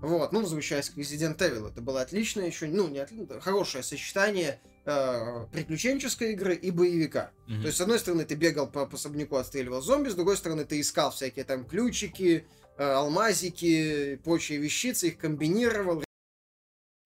[0.00, 4.60] Вот, ну, возвращаясь к Resident Evil, это было отличное еще, ну, не отлично, хорошее сочетание
[4.84, 7.30] э, приключенческой игры и боевика.
[7.46, 7.60] Мгм.
[7.60, 10.64] То есть, с одной стороны, ты бегал по, по особняку, отстреливал зомби, с другой стороны,
[10.64, 16.02] ты искал всякие там ключики, э, алмазики, прочие вещицы, их комбинировал,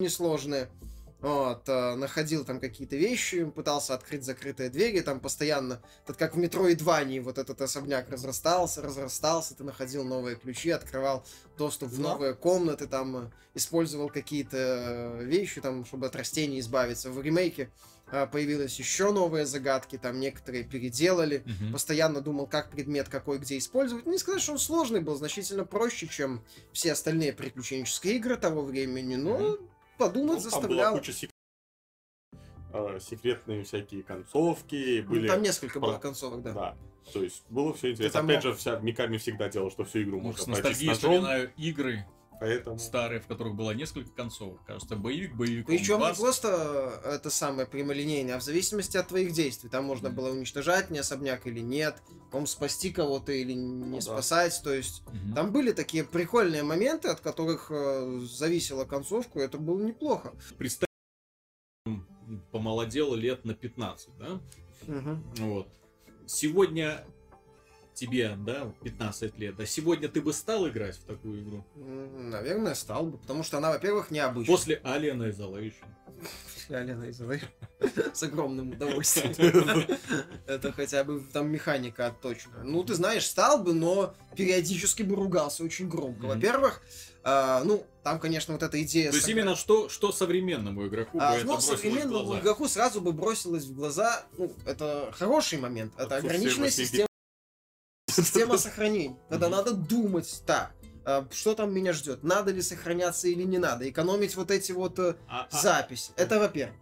[0.01, 0.69] несложные.
[1.21, 6.39] Вот, э, находил там какие-то вещи, пытался открыть закрытые двери, там постоянно, это как в
[6.39, 11.25] метро и 2 вот этот особняк разрастался, разрастался, ты находил новые ключи, открывал
[11.57, 17.11] доступ в новые комнаты, там э, использовал какие-то э, вещи, там, чтобы от растений избавиться.
[17.11, 17.71] В ремейке
[18.33, 21.73] появились еще новые загадки, там некоторые переделали, Мгм.
[21.73, 24.07] постоянно думал, как предмет какой где использовать.
[24.07, 26.43] Не сказать, что он сложный был, значительно проще, чем
[26.73, 29.59] все остальные приключенческие игры того времени, но
[29.99, 30.91] подумать Ну, там заставлял.
[30.91, 31.31] была куча сек-
[32.73, 35.29] э, секретные всякие концовки, Ну, были...
[35.29, 36.53] Там несколько было концовок, да.
[36.53, 36.77] Да.
[37.13, 38.21] То есть было все интересно.
[38.21, 40.85] там Опять мог- же, вся Миками всегда делал, что всю игру Ну, можно с пройти
[40.95, 41.27] с ножом,
[41.57, 42.07] игры
[42.41, 42.79] поэтому...
[42.79, 44.65] старые, в которых было несколько концовок.
[44.67, 45.67] Кажется, боевик, боевик.
[45.67, 49.69] Причем не просто это самое прямолинейное, а в зависимости от твоих действий.
[49.71, 50.17] Там можно Мгм.
[50.17, 51.97] было уничтожать не особняк или нет,
[52.31, 54.01] по спасти кого-то или не Ну да.
[54.03, 54.61] спасать.
[54.63, 55.03] То есть
[55.35, 60.33] там были такие прикольные моменты, от которых э, зависела концовка, и это было неплохо.
[60.57, 60.89] Представь,
[62.53, 64.41] помолодел лет на 15, да?
[64.87, 65.25] Мгм.
[65.39, 65.69] Вот.
[66.27, 67.05] Сегодня
[67.99, 71.65] тебе, да, 15 лет, да, сегодня ты бы стал играть в такую игру?
[71.75, 74.57] Наверное, стал бы, потому что она, во-первых, необычная.
[74.57, 75.87] После Alien Isolation.
[76.71, 77.41] Алена Изолай.
[78.13, 79.89] С огромным удовольствием.
[80.47, 82.63] Это хотя бы там механика отточена.
[82.65, 86.27] Ну, ты знаешь, стал бы, но периодически бы ругался очень громко.
[86.27, 86.83] Во-первых,
[87.23, 89.11] а, ну, там, конечно, вот эта идея...
[89.11, 92.41] То есть именно что, что современному игроку бы А, это ну, в современному глаза?
[92.41, 97.08] игроку сразу бы бросилось в глаза, ну, это хороший момент, это Отсутствие ограниченная 8 система,
[98.23, 100.73] система сохранений, когда надо думать, так,
[101.09, 104.99] а, что там меня ждет, надо ли сохраняться или не надо, экономить вот эти вот
[104.99, 106.77] э, А- а- записи, это во-первых.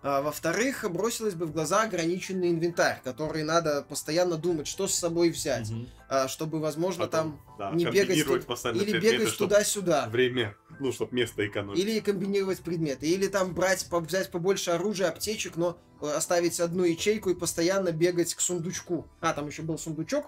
[0.00, 5.30] А, во-вторых, бросилось бы в глаза ограниченный инвентарь, который надо постоянно думать, что с собой
[5.30, 5.72] взять,
[6.08, 10.06] а, чтобы, возможно, Потом, там да, не бегать или предметы, бегать туда-сюда.
[10.08, 11.76] Время, ну, чтобы место экономить.
[11.80, 17.30] Или комбинировать предметы, или там брать, взять побольше оружия, аптечек, но э, оставить одну ячейку
[17.30, 19.08] и постоянно бегать к сундучку.
[19.20, 20.26] А, там еще был сундучок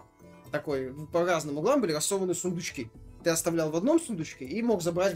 [0.51, 2.91] такой, в- по разным углам были рассованы сундучки.
[3.25, 5.15] Ты оставлял в одном сундучке и мог забрать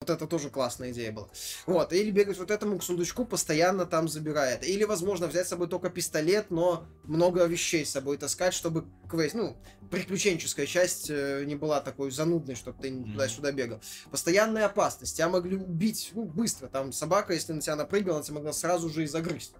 [0.00, 1.28] вот это тоже классная идея была.
[1.66, 4.66] Вот, или бегать вот этому к сундучку, постоянно там забирает.
[4.66, 9.34] Или, возможно, взять с собой только пистолет, но много вещей с собой таскать, чтобы квест,
[9.34, 9.58] ну,
[9.90, 13.82] приключенческая часть э, не была такой занудной, чтобы ты не туда-сюда бегал.
[14.10, 15.16] Постоянная опасность.
[15.16, 16.68] Тебя могли убить, ну, быстро.
[16.68, 19.52] Там собака, если на тебя напрыгала, она тебя могла сразу же и загрызть.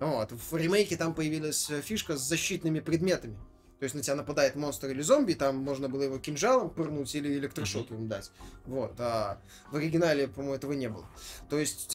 [0.00, 0.32] Вот.
[0.32, 3.38] В ремейке там появилась э, фишка с защитными предметами.
[3.78, 7.34] То есть на тебя нападает монстр или зомби, там можно было его кинжалом пырнуть или
[7.34, 8.30] электрошок ему дать.
[8.64, 8.94] Вот.
[8.98, 9.38] А
[9.70, 11.06] в оригинале, по-моему, этого не было.
[11.50, 11.94] То есть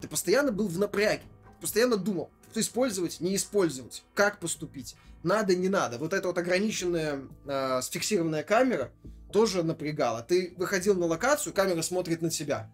[0.00, 1.22] ты постоянно был в напряге.
[1.60, 4.96] Постоянно думал, что использовать, не использовать, как поступить.
[5.22, 5.98] Надо, не надо.
[5.98, 8.90] Вот эта вот ограниченная а, сфиксированная камера
[9.32, 10.22] тоже напрягала.
[10.22, 12.70] Ты выходил на локацию, камера смотрит на тебя.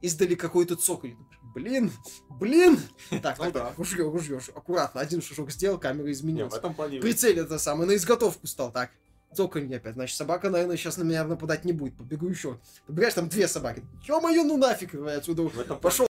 [0.00, 1.16] Издали какой-то цоколь.
[1.54, 1.90] Блин,
[2.38, 2.78] блин.
[3.22, 3.72] Так, Ну да.
[3.76, 4.40] ружье, ружье.
[4.54, 5.00] Аккуратно.
[5.00, 6.54] Один шажок сделал, камера Не, в изменилась.
[6.54, 7.00] этом плане...
[7.00, 8.90] Прицель это самое, на изготовку стал, так.
[9.34, 9.94] Цоканье опять.
[9.94, 11.96] Значит, собака, наверное, сейчас на меня нападать не будет.
[11.96, 12.58] Побегу еще.
[12.86, 13.82] Подбегаешь, там две собаки.
[14.06, 16.06] Ё-моё, ну нафиг, я отсюда В этом пошел.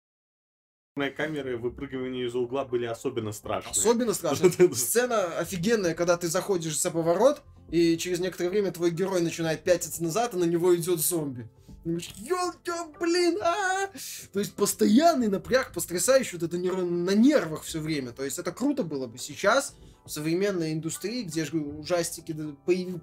[1.16, 3.72] камеры выпрыгивания из-за угла были особенно страшные.
[3.72, 4.50] Особенно страшно.
[4.74, 10.02] Сцена офигенная, когда ты заходишь за поворот, и через некоторое время твой герой начинает пятиться
[10.02, 11.48] назад, и на него идет зомби.
[11.86, 12.52] Думаешь, «Ё-
[12.98, 13.86] блин, а
[14.32, 18.10] То есть постоянный напряг, потрясающий, вот это на нервах все время.
[18.10, 22.34] То есть это круто было бы сейчас, в современной индустрии, где же ужастики,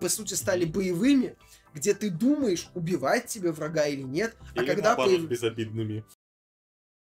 [0.01, 1.37] по сути, стали боевыми,
[1.73, 6.03] где ты думаешь, убивать тебе врага или нет, а Или когда наоборот, появ- безобидными.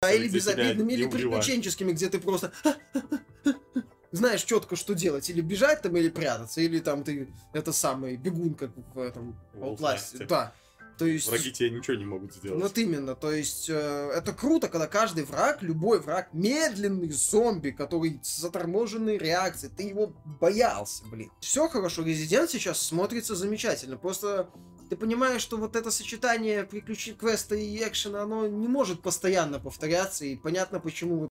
[0.02, 2.52] а, или безобидными, или приключенческими, где ты просто
[4.12, 5.30] знаешь четко, что делать.
[5.30, 6.60] Или бежать там, или прятаться.
[6.60, 9.40] Или там ты, это самый, бегун, как в этом.
[9.54, 10.26] Outlast.
[10.28, 10.54] Да.
[11.02, 11.30] То есть...
[11.30, 12.62] Враги тебе ничего не могут сделать.
[12.62, 18.20] Вот именно, то есть э, это круто, когда каждый враг, любой враг, медленный зомби, который
[18.22, 21.32] с заторможенной реакцией, ты его боялся, блин.
[21.40, 24.52] Все хорошо, Резидент сейчас смотрится замечательно, просто
[24.92, 30.24] ты понимаешь, что вот это сочетание приключений квеста и экшена, оно не может постоянно повторяться,
[30.24, 31.30] и понятно, почему,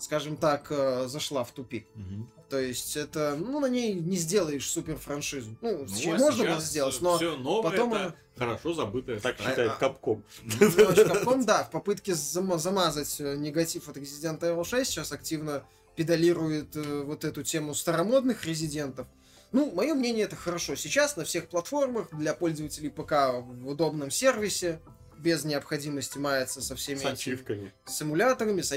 [0.00, 1.86] скажем так, э, зашла в тупик.
[1.94, 2.28] Мгм.
[2.54, 5.56] То есть это, ну, на ней не сделаешь супер франшизу.
[5.60, 9.18] Ну, Ну, а можно было сделать, но все новое потом это оно- хорошо забытое.
[9.18, 10.22] Так считает а- Капком.
[10.44, 15.66] Ну, Capcom, да, в попытке зама- замазать э, негатив от Resident Evil 6 сейчас активно
[15.96, 19.08] педалирует э, вот эту тему старомодных резидентов.
[19.50, 20.76] Ну, мое мнение, это хорошо.
[20.76, 24.80] Сейчас на всех платформах для пользователей ПК в удобном сервисе,
[25.18, 28.00] без необходимости маяться со всеми С
[28.36, 28.76] этими с,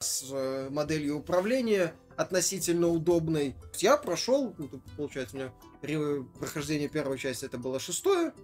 [0.00, 3.54] с, э, моделью управления относительно удобной.
[3.76, 5.52] Я прошел, ну, получается, у меня
[5.82, 8.34] ре- прохождение первой части это было шестое,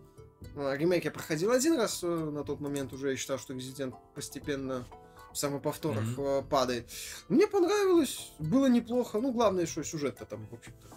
[0.57, 3.95] А, Ремейк я проходил один раз, э, на тот момент уже я считал, что Resident
[4.15, 4.85] постепенно
[5.33, 6.89] в самоповторах э, падает.
[7.29, 9.19] Мне понравилось, было неплохо.
[9.21, 10.89] Ну, главное, что сюжет-то там, в общем-то,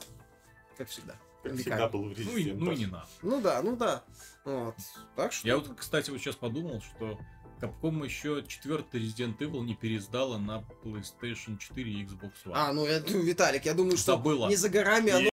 [0.77, 1.15] как всегда.
[1.43, 3.07] Как всегда был в Ну и, ну и не надо.
[3.21, 4.03] Ну да, ну да.
[4.43, 4.75] Вот.
[5.15, 5.47] Так что...
[5.47, 7.17] Я вот, кстати, вот сейчас подумал, что
[7.61, 12.51] Capcom еще четвертый Resident Evil не переиздала на PlayStation 4 и Xbox One.
[12.53, 14.47] А, ну, я, ну, Виталик, я думаю, что Забыла.
[14.49, 15.29] не за горами оно...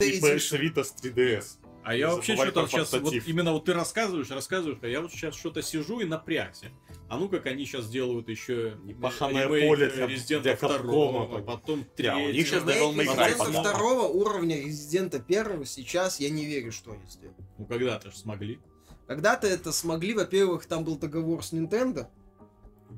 [0.00, 1.58] И PS Vita с 3DS.
[1.82, 5.36] А я вообще что-то сейчас, вот именно вот ты рассказываешь, рассказываешь, а я вот сейчас
[5.36, 6.66] что-то сижу и напрягся.
[7.08, 11.44] А ну как они сейчас делают еще Непаханное поле для- Резидента для второго, Capcom.
[11.44, 12.32] потом Да, у третьего.
[12.32, 13.60] них щас Ремейк Devil May Cry Резидента потом.
[13.62, 17.38] второго уровня Резидента первого сейчас я не верю, что они сделают.
[17.56, 18.58] Ну когда-то же смогли.
[19.06, 22.08] Когда-то это смогли, во-первых, там был договор с Nintendo,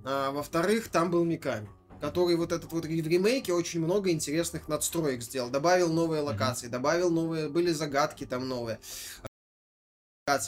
[0.05, 1.69] а во-вторых, там был Миками,
[2.01, 5.51] который вот этот вот в ремейке очень много интересных надстроек сделал.
[5.51, 8.79] Добавил новые локации, добавил новые, были загадки там новые.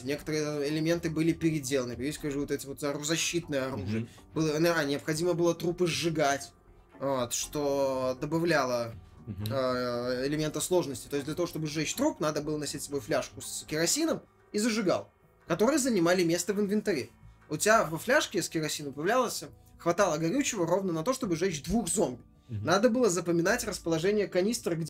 [0.03, 1.93] Некоторые элементы были переделаны.
[1.93, 4.01] Есть, скажу, вот эти вот защитное оружие.
[4.01, 4.09] Мгм.
[4.35, 6.53] Было, а, необходимо было трупы сжигать.
[6.99, 8.93] Вот, что добавляло
[9.27, 9.45] Мгм.
[9.51, 11.09] э, элемента сложности.
[11.09, 14.21] То есть для того, чтобы сжечь труп, надо было носить с собой фляжку с керосином
[14.53, 15.11] и зажигал,
[15.51, 17.11] которые занимали место в инвентаре.
[17.49, 19.43] У тебя во фляжке с керосином появлялось,
[19.79, 22.23] хватало горючего ровно на то, чтобы сжечь двух зомби.
[22.49, 22.65] Мгм.
[22.65, 24.89] Надо было запоминать расположение канистр, где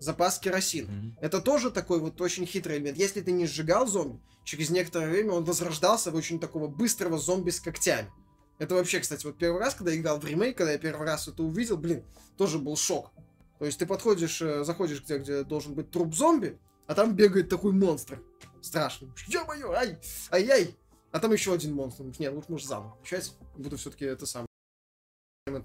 [0.00, 0.90] запас керосина.
[0.90, 1.18] Мгм.
[1.20, 2.96] Это тоже такой вот очень хитрый элемент.
[2.96, 7.50] Если ты не сжигал зомби, через некоторое время он возрождался в очень такого быстрого зомби
[7.50, 8.10] с когтями.
[8.58, 11.42] Это вообще, кстати, вот первый раз, когда играл в ремейк, когда я первый раз это
[11.42, 12.02] увидел, блин,
[12.38, 13.12] тоже был шок.
[13.58, 17.50] То есть ты подходишь, э, заходишь где, где должен быть труп зомби, а там бегает
[17.50, 18.22] такой монстр.
[18.64, 19.10] Страшный.
[19.28, 19.98] Ё-моё, ай,
[20.32, 20.74] ай-яй.
[21.12, 22.04] А там еще один монстр.
[22.18, 23.32] Нет, лучше может заново начать.
[23.56, 24.48] Буду все-таки это самое.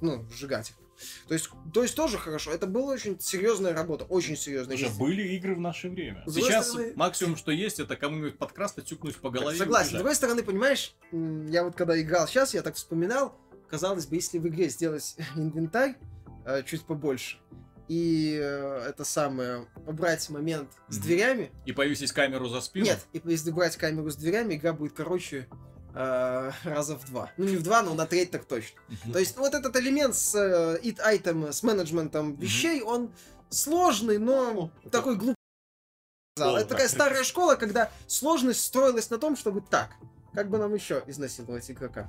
[0.02, 0.76] Ну, сжигать их.
[1.30, 2.52] То есть, то есть тоже хорошо.
[2.52, 4.04] Это была очень серьезная работа.
[4.04, 4.76] Очень серьезная.
[4.76, 6.22] Уже Если- были игры в наше время.
[6.28, 9.58] С Сейчас стороны- максимум, что есть, это кому-нибудь подкрасться, тюкнуть по голове.
[9.58, 9.92] Согласен.
[9.92, 13.34] С другой стороны, понимаешь, я вот когда играл сейчас, я так вспоминал,
[13.70, 15.96] казалось бы, если в игре сделать инвентарь
[16.46, 17.38] э, чуть побольше,
[17.90, 22.86] и э, это самое, убрать момент с дверями, И повесить камеру за спину.
[22.86, 25.48] нет, и если убрать камеру с дверями, игра будет короче
[25.96, 27.32] э, раза в два.
[27.38, 28.80] Ну, не в два, но на треть так точно.
[29.12, 33.12] То есть вот этот элемент с э, it item, с менеджментом вещей, он
[33.50, 35.36] сложный, но такой глупый.
[36.38, 39.90] Это такая старая школа, когда сложность строилась на том, чтобы так,
[40.34, 42.08] как бы нам еще изнасиловать игрока.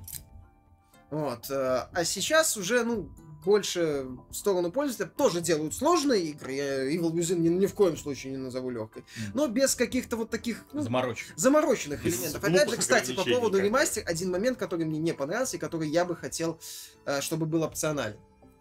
[1.10, 1.50] Вот.
[1.50, 3.10] э, А сейчас уже, ну,
[3.44, 6.52] больше в сторону пользователя тоже делают сложные игры.
[6.52, 9.04] Я Evil Within ни, ни в коем случае не назову легкой.
[9.34, 12.44] Но без каких-то вот таких ну, замороченных Без элементов.
[12.44, 13.66] Опять же, кстати, по поводу как бы.
[13.66, 16.58] ремастер, один момент, который мне не понравился, и который я бы хотел,
[17.06, 18.18] э, чтобы был опционален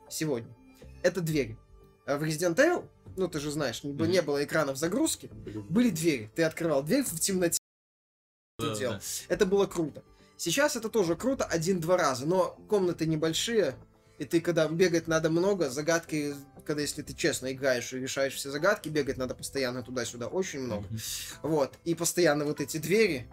[0.10, 0.56] сегодня.
[1.04, 1.58] Это двери.
[2.06, 2.86] Э, В Resident Evil,
[3.18, 4.10] ну ты же знаешь, не, Мгм.
[4.10, 5.30] не было экранов загрузки,
[5.70, 6.32] были двери.
[6.36, 7.60] Ты открывал дверь в темноте.
[8.60, 8.96] Да, делал.
[8.96, 9.02] да.
[9.28, 10.04] Это было круто.
[10.38, 13.76] Сейчас это тоже круто один-два раза, но комнаты небольшие,
[14.20, 18.52] и ты когда бегать надо много, загадки, когда если ты честно играешь и решаешь все
[18.52, 20.86] загадки, бегать надо постоянно туда-сюда очень много.
[21.42, 21.74] Вот.
[21.86, 23.30] И постоянно вот эти двери,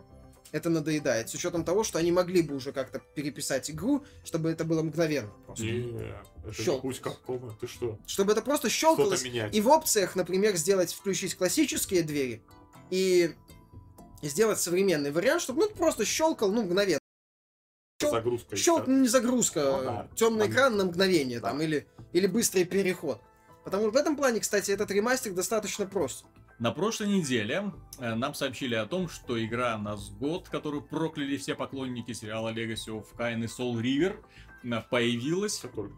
[0.53, 1.29] это надоедает.
[1.29, 5.31] С учетом того, что они могли бы уже как-то переписать игру, чтобы это было мгновенно.
[5.45, 5.65] просто.
[5.65, 6.15] Не,
[6.47, 6.83] это Щелк.
[6.83, 7.99] путь какого, ты что?
[8.07, 9.25] Чтобы это просто щелкалось.
[9.25, 12.45] И в опциях, например, сделать, включить классические двери
[12.91, 13.35] и
[14.23, 17.01] сделать современный вариант, чтобы ну, просто щелкал, ну, мгновенно.
[18.01, 18.55] Загрузка.
[18.55, 18.93] и Щелк, всё.
[18.93, 20.09] ну, не загрузка, Ну да.
[20.15, 21.49] темный экран на мгновение, Да.
[21.51, 23.21] там, или, или быстрый переход.
[23.65, 26.27] Потому что в этом плане, кстати, этот ремастер достаточно прост.
[26.59, 31.55] На прошлой неделе э, нам сообщили о том, что игра нас год, которую прокляли все
[31.55, 34.17] поклонники сериала Legacy of Kain и Soul River,
[34.65, 35.59] э, появилась.
[35.59, 35.93] Который,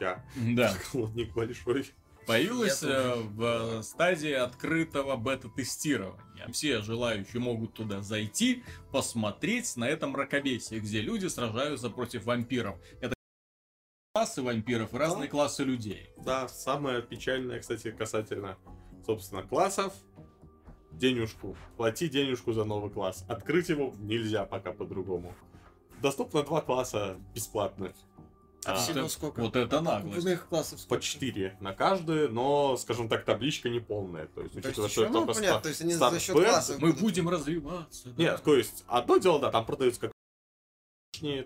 [0.00, 0.74] я, Да.
[0.92, 1.92] поклонник большой.
[2.26, 6.48] Появилась э, в стадии открытого бета-тестирования.
[6.52, 12.76] Все желающие могут туда зайти, посмотреть на этом мракобесие, где люди сражаются против вампиров.
[13.00, 13.14] Это
[14.14, 15.30] классы вампиров и разные Да.
[15.30, 16.10] классы людей.
[16.18, 18.56] Да, самое печальное, кстати, касательно,
[19.04, 19.92] собственно, классов.
[20.92, 21.56] Денежку.
[21.76, 23.24] Плати денежку за новый класс.
[23.28, 25.34] Открыть его нельзя пока по-другому.
[26.00, 27.92] Доступно два класса бесплатных.
[28.66, 29.40] А А, всего сколько?
[29.40, 30.04] вот это наглость.
[30.16, 31.02] выпускных классов по сколько?
[31.02, 34.26] 4 на каждый, но, скажем так, табличка не полная.
[34.26, 36.78] То есть, То учитывая, что это ну, понятно, ста- то есть они за счет классов
[36.80, 37.00] Мы будут.
[37.02, 38.08] будем развиваться.
[38.10, 38.22] да.
[38.22, 40.12] Нет, то есть, одно дело, да, там продается как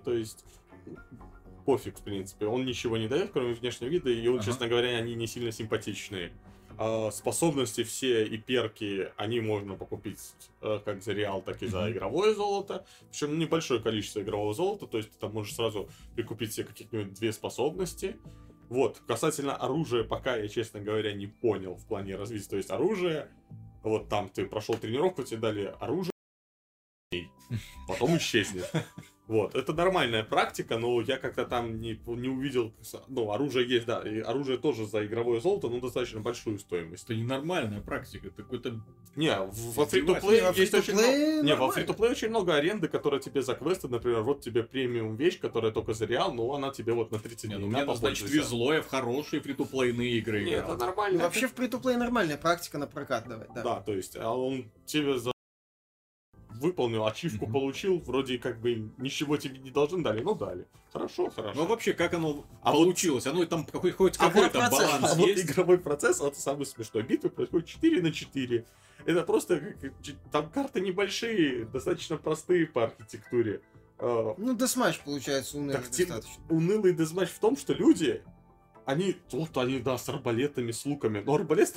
[0.05, 0.45] то есть
[1.67, 2.47] пофиг, в принципе.
[2.47, 4.47] Он ничего не дает, кроме внешнего вида, и он, Ага.
[4.47, 6.33] честно говоря, они не сильно симпатичные.
[6.79, 10.21] А способности все и перки, они можно покупить
[10.61, 12.87] э, как за реал, так и за игровое золото.
[13.11, 17.33] Причем небольшое количество игрового золота, то есть ты там можешь сразу прикупить себе каких-нибудь две
[17.33, 18.17] способности.
[18.69, 22.51] Вот, касательно оружия, пока я, честно говоря, не понял в плане развития.
[22.51, 23.29] То есть оружие
[23.83, 26.13] Вот там ты прошел тренировку, тебе дали оружие,
[27.87, 28.71] потом исчезнет.
[29.29, 32.73] Вот, это нормальная практика, но я как-то там не, не увидел,
[33.09, 37.05] ну, оружие есть, да, и оружие тоже за игровое золото, но достаточно большую стоимость.
[37.05, 38.81] Это ненормальная практика, это какой-то...
[39.17, 41.09] Не, в- во фри-то-плей Не, во есть очень много...
[41.13, 41.73] Не, во нормально.
[41.73, 45.93] фри-то-плей очень много аренды, которая тебе за квесты, например, вот тебе премиум вещь, которая только
[45.93, 47.67] за реал, но она тебе вот на 30 Не, дней.
[47.67, 51.19] ну на, мне, значит, везло, я в хорошие фри-то-плейные игры Не, это нормально.
[51.19, 53.63] Ну, Вообще в free-to-play нормальная практика на прокат давать, да.
[53.63, 55.33] Да, то есть, а он тебе за
[56.59, 57.53] выполнил, ачивку Мгм.
[57.53, 60.67] получил, вроде как бы ничего тебе не должны дали, ну дали.
[60.93, 61.59] Хорошо, хорошо.
[61.59, 63.27] Ну вообще, как оно А вот- получилось?
[63.27, 65.45] Оно там какой, хоть А какой-то вот процесс, баланс А вот есть?
[65.45, 67.03] игровой процесс, вот самый смешной.
[67.03, 68.67] Битвы происходят 4 на 4.
[69.07, 73.61] Это просто, как- ч- там карты небольшие, достаточно простые по архитектуре.
[73.99, 76.43] А, Ну, десматч получается унылый Так, достаточно.
[76.51, 78.23] унылый дезматч в том, что люди,
[78.87, 81.77] они, вот они, да, с арбалетами, с луками, но арбалет.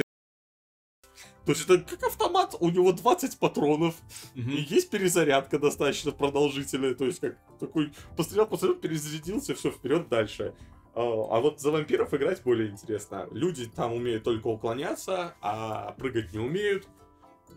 [1.46, 3.96] То есть это как автомат, у него 20 патронов,
[4.36, 4.52] Мгм.
[4.52, 10.54] и есть перезарядка достаточно продолжительная, то есть как такой пострелял, пострелял, перезарядился, все, вперед дальше.
[10.94, 13.28] А а вот за вампиров играть более интересно.
[13.32, 16.88] Люди там умеют только уклоняться, а прыгать не умеют.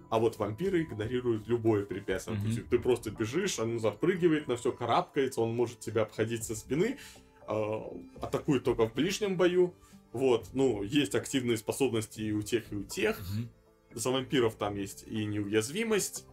[0.09, 2.39] А вот вампиры игнорируют любое препятствие.
[2.45, 6.99] Есть ты просто бежишь, он запрыгивает, на все карабкается, он может тебя обходить со спины,
[7.47, 7.83] а,
[8.21, 9.75] атакует только в ближнем бою.
[10.13, 13.19] Вот, ну, есть активные способности и у тех, и у тех.
[13.19, 13.49] Мгм.
[13.95, 16.27] За вампиров там есть и неуязвимость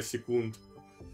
[0.00, 0.56] секунд.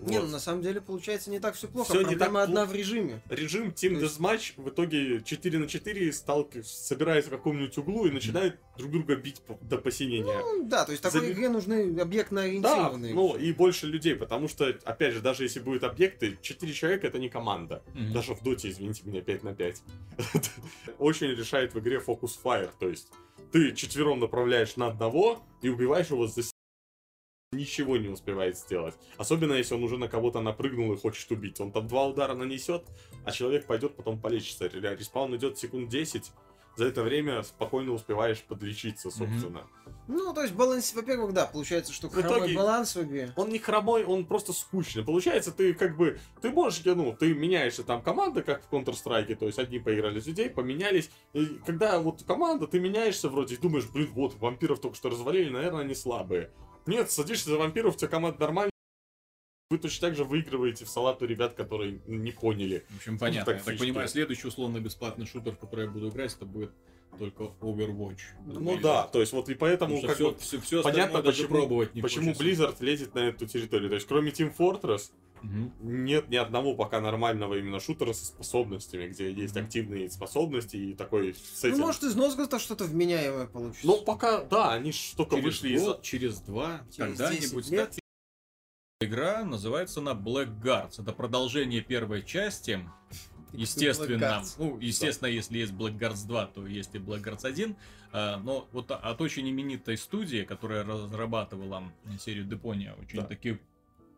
[0.02, 0.26] Не, Вот.
[0.26, 1.90] ну на самом деле получается не так все плохо.
[1.92, 3.20] Всё не Проблема так одна в режиме.
[3.28, 6.66] Режим Team То есть- Deathmatch в итоге 4 на 4 сталкив...
[6.66, 10.38] собирается в каком-нибудь углу и начинает друг друга бить по- до посинения.
[10.38, 13.12] Ну, да, то есть такой Заби- игре нужны Да, объектно-ориентированные.
[13.14, 17.18] ну и больше людей, потому что, опять же, даже если будут объекты, 4 человека это
[17.18, 17.82] не команда.
[17.94, 18.12] Мгм.
[18.14, 19.82] Даже в доте, извините меня, 5 на 5.
[20.98, 23.08] Очень решает в игре фокус файр, то есть
[23.52, 26.42] ты четвером направляешь на одного и убиваешь его за
[27.52, 28.94] ничего не успевает сделать.
[29.16, 31.60] Особенно если он уже на кого-то напрыгнул и хочет убить.
[31.60, 32.84] Он там два удара нанесет,
[33.24, 34.68] а человек пойдет потом полечится.
[34.68, 36.30] Ре- Респаун идет секунд 10.
[36.76, 39.62] За это время спокойно успеваешь подлечиться, собственно.
[40.08, 43.32] Ну, то есть баланс, во-первых, да, получается, что В хромой итоге- баланс в игре.
[43.36, 45.04] Он не хромой, он просто скучный.
[45.04, 49.46] Получается, ты как бы, ты можешь, ну, ты меняешься там команда, как в Counter-Strike, то
[49.46, 51.10] есть одни поиграли с людей, поменялись.
[51.32, 55.50] И когда вот команда, ты меняешься вроде и думаешь, блин, вот, вампиров только что развалили,
[55.50, 56.50] наверное, они слабые.
[56.86, 58.70] Нет, садишься за вампиров, у тебя команда нормальная,
[59.70, 62.84] вы точно так же выигрываете в салату ребят, которые не поняли.
[62.90, 63.52] В общем, понятно.
[63.52, 66.72] Я так понимаю, следующий условно-бесплатный шутер, в который я буду играть, это будет
[67.18, 68.18] только Overwatch.
[68.46, 71.58] Ну да, то есть вот и поэтому как все, бы все, все понятно, даже почему-
[71.60, 72.64] пробовать не почему хочется.
[72.64, 73.88] Blizzard лезет на эту территорию.
[73.90, 75.10] То есть кроме Team Fortress,
[75.42, 75.72] Мгм.
[75.80, 79.64] нет ни одного пока нормального именно шутера со способностями, где есть Мгм.
[79.64, 81.78] активные способности и такой с Ну, этим.
[81.80, 83.86] может, из Нозгота что-то вменяемое получится.
[83.86, 85.82] Ну, пока, да, они ж только Через вышли из...
[85.82, 87.64] год, через два, Через когда-нибудь.
[87.64, 87.99] 10 лет.
[89.02, 91.00] Игра называется на Blackguards.
[91.00, 92.86] Это продолжение первой части.
[93.54, 97.76] Естественно, ну, естественно, если есть Blackguards 2, то есть и Blackguards 1.
[98.12, 103.24] А, Но вот от очень именитой студии, которая разрабатывала серию Депония, очень Да.
[103.24, 103.58] такие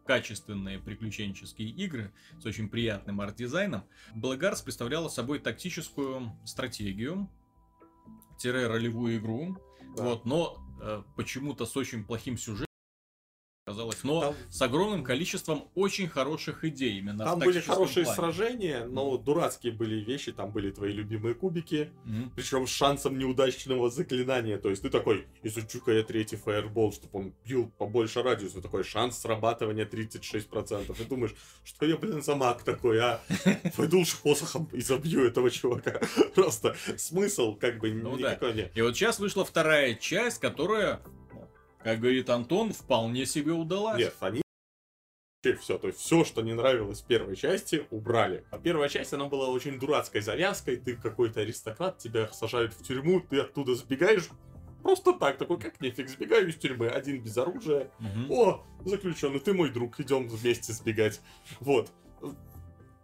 [0.04, 3.84] качественные приключенческие игры с очень приятным арт-дизайном.
[4.16, 7.30] Blackguards представляла собой тактическую стратегию,
[8.36, 9.56] тире ролевую игру,
[9.96, 10.02] Да.
[10.02, 12.66] вот, но э, почему-то с очень плохим сюжетом
[13.64, 17.24] оказалось, но Там, с огромным количеством очень хороших идей именно.
[17.24, 18.16] там были хорошие плане.
[18.16, 22.32] сражения, но дурацкие были вещи, там были твои любимые кубики, Мгм.
[22.34, 24.58] причем с шансом неудачного заклинания.
[24.58, 28.60] То есть ты такой, изучу-ка я третий фаербол, чтобы он бил побольше радиуса.
[28.60, 31.00] Такой шанс срабатывания 36%.
[31.00, 31.34] И думаешь,
[31.64, 33.20] что я, блин, за маг такой, а?
[33.76, 36.00] Пойду лучше посохом и забью этого чувака.
[36.34, 38.30] Просто смысл как бы Ну да.
[38.32, 38.72] никакой нет.
[38.74, 41.00] И вот сейчас вышла вторая часть, которая,
[41.82, 43.98] как говорит Антон, вполне себе удалась.
[43.98, 44.42] Нет, они
[45.60, 48.44] все, то есть все, что не нравилось в первой части, убрали.
[48.52, 53.20] А первая часть, она была очень дурацкой завязкой, ты какой-то аристократ, тебя сажают в тюрьму,
[53.20, 54.28] ты оттуда сбегаешь,
[54.82, 58.30] просто так, такой, как нефиг, сбегаю из тюрьмы, один без оружия, Мгм.
[58.30, 61.20] о, заключенный, ты мой друг, идем вместе сбегать.
[61.58, 61.90] Вот.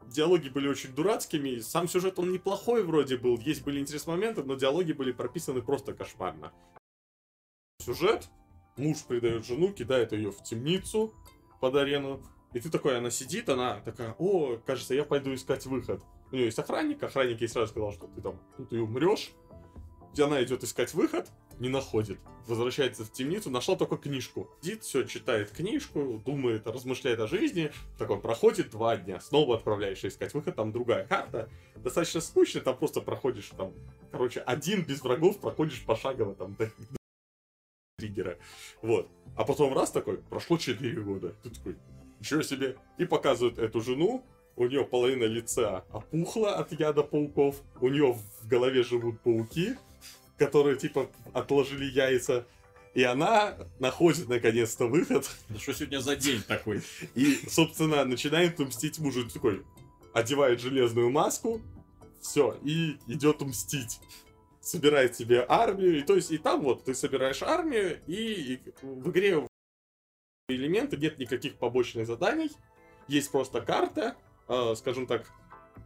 [0.07, 4.55] Диалоги были очень дурацкими, сам сюжет он неплохой вроде был, есть были интересные моменты, но
[4.55, 6.53] диалоги были прописаны просто кошмарно.
[7.81, 8.29] Сюжет,
[8.79, 11.13] муж предает жену, кидает ее в темницу
[11.61, 12.23] под арену,
[12.53, 16.03] и ты такой, она сидит, она такая, о, кажется, я пойду искать выход.
[16.31, 19.33] У нее есть охранник, охранник ей сразу сказал, что ты там, тут и умрешь.
[20.17, 22.19] И она идет искать выход, не находит.
[22.47, 24.51] Возвращается в темницу, нашла только книжку.
[24.63, 27.71] Сидит, все, читает книжку, думает, размышляет о жизни.
[27.99, 31.51] Такой, проходит два дня, снова отправляешься искать выход, там другая карта.
[31.77, 33.75] Достаточно скучно, там просто проходишь, там,
[34.11, 36.71] короче, один без врагов проходишь пошагово, там, до,
[37.99, 38.39] триггера.
[38.81, 39.09] Вот.
[39.37, 41.35] А потом раз такой, прошло 4 года.
[41.43, 41.77] Ты такой,
[42.21, 42.77] ничего себе.
[42.97, 44.25] И показывают эту жену,
[44.57, 49.77] у нее половина лица опухла от яда пауков, у нее в голове живут пауки,
[50.37, 52.47] которые типа отложили яйца,
[52.95, 55.29] и она находит наконец-то выход.
[55.49, 56.83] Да что сегодня за день такой?
[57.17, 59.29] И, собственно, начинает мстить мужу.
[59.29, 59.65] Такой,
[60.13, 61.61] одевает железную маску,
[62.21, 64.01] все, и идет мстить.
[64.69, 69.11] Собирает себе армию, и то есть и там вот ты собираешь армию, и, и в
[69.11, 69.47] игре
[70.47, 72.51] элементы нет никаких побочных заданий,
[73.07, 74.15] есть просто карта,
[74.47, 75.25] э, скажем так,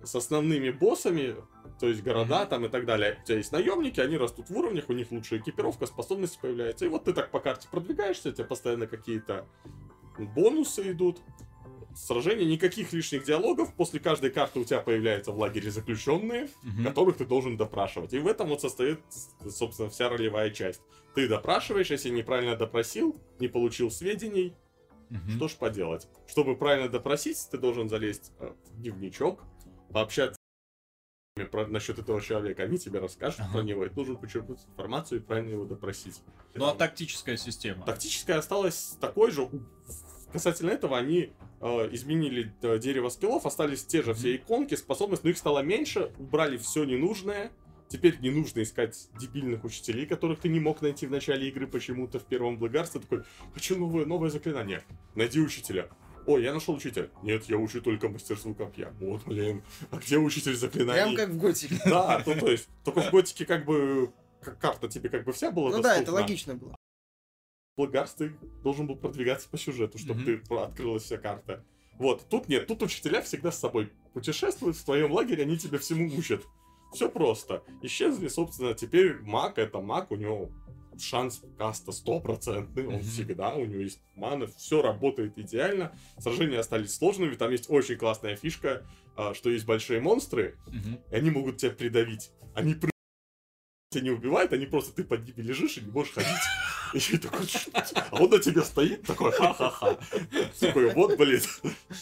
[0.02, 1.36] с основными боссами,
[1.78, 2.48] то есть города Мгм.
[2.48, 3.20] там и так далее.
[3.22, 6.84] У тебя есть наемники, они растут в уровнях, у них лучшая экипировка, способности появляются.
[6.84, 9.46] И вот ты так по карте продвигаешься, у тебя постоянно какие-то
[10.18, 11.20] бонусы идут.
[11.96, 13.74] Сражения, никаких лишних диалогов.
[13.74, 16.84] После каждой карты у тебя появляются в лагере заключенные, Мгм.
[16.84, 18.12] которых ты должен допрашивать.
[18.14, 19.00] И в этом вот состоит,
[19.48, 20.80] собственно, вся ролевая часть.
[21.14, 24.54] Ты допрашиваешь, если неправильно допросил, не получил сведений,
[25.10, 25.30] Мгм.
[25.36, 26.08] что ж поделать?
[26.26, 29.44] Чтобы правильно допросить, ты должен залезть э, в дневничок,
[29.92, 30.38] пообщаться
[31.50, 32.62] про, насчет этого человека.
[32.62, 33.52] Они тебе расскажут Ага.
[33.52, 36.22] про него, и ты должен почерпнуть информацию и правильно его допросить.
[36.54, 37.84] Ну а тактическая система?
[37.84, 39.48] Тактическая осталась такой же.
[40.32, 41.30] Касательно этого, они
[41.60, 46.10] э, изменили э, дерево скиллов, остались те же все иконки, способности, но их стало меньше,
[46.18, 47.52] убрали все ненужное.
[47.88, 52.18] Теперь не нужно искать дебильных учителей, которых ты не мог найти в начале игры почему-то
[52.18, 53.00] в первом Блэкгарсе.
[53.00, 54.82] Такой, хочу новое, новое заклинание.
[55.14, 55.88] Найди учителя.
[56.26, 57.10] О, я нашел учителя.
[57.22, 58.94] Нет, я учу только мастерству копья.
[58.98, 59.62] Вот, блин.
[59.90, 61.14] А где учитель заклинаний?
[61.14, 61.78] Прям как в Готике.
[61.84, 64.10] Да, ну то есть, только в Готике как бы
[64.60, 66.20] карта тебе как бы вся была Ну да, это доступна.
[66.22, 66.76] логично было.
[67.76, 71.64] Благарс ты должен был продвигаться по сюжету, чтобы ты про- открылась вся карта.
[71.98, 76.06] Вот, тут нет, тут учителя всегда с собой путешествуют, в твоем лагере они тебя всему
[76.16, 76.44] учат.
[76.92, 77.62] Все просто.
[77.80, 80.50] Исчезли, собственно, теперь маг это маг, у него
[80.98, 85.96] шанс каста стопроцентный, он всегда, у него есть мана, все работает идеально.
[86.18, 90.58] Сражения остались сложными, там есть очень классная фишка, а, что есть большие монстры,
[91.10, 92.30] и они могут тебя придавить.
[92.54, 92.74] Они
[93.92, 97.12] тебя не убивают, они просто ты под ними лежишь и не можешь ходить.
[97.12, 97.70] И такой, «Что?
[98.10, 99.98] а он на тебе стоит, такой, ха-ха-ха.
[100.60, 101.40] Такой, вот, блин.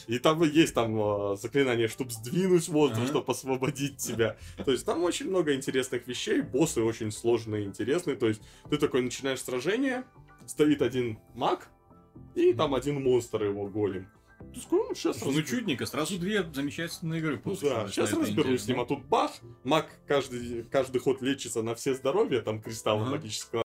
[0.09, 4.37] И там есть там а, заклинание, чтобы сдвинуть воздух, чтобы освободить тебя.
[4.65, 8.17] То есть там очень много интересных вещей, боссы очень сложные и интересные.
[8.17, 10.05] То есть ты такой начинаешь сражение,
[10.47, 11.69] стоит один маг,
[12.35, 14.09] и там один монстр его голем.
[14.71, 18.87] Ну, сейчас Ну чудненько, сразу две замечательные игры ну да, сейчас разберусь с ним, а
[18.87, 19.33] тут бах,
[19.65, 23.11] маг каждый, каждый ход лечится на все здоровья, там кристаллы Ага.
[23.13, 23.63] магического.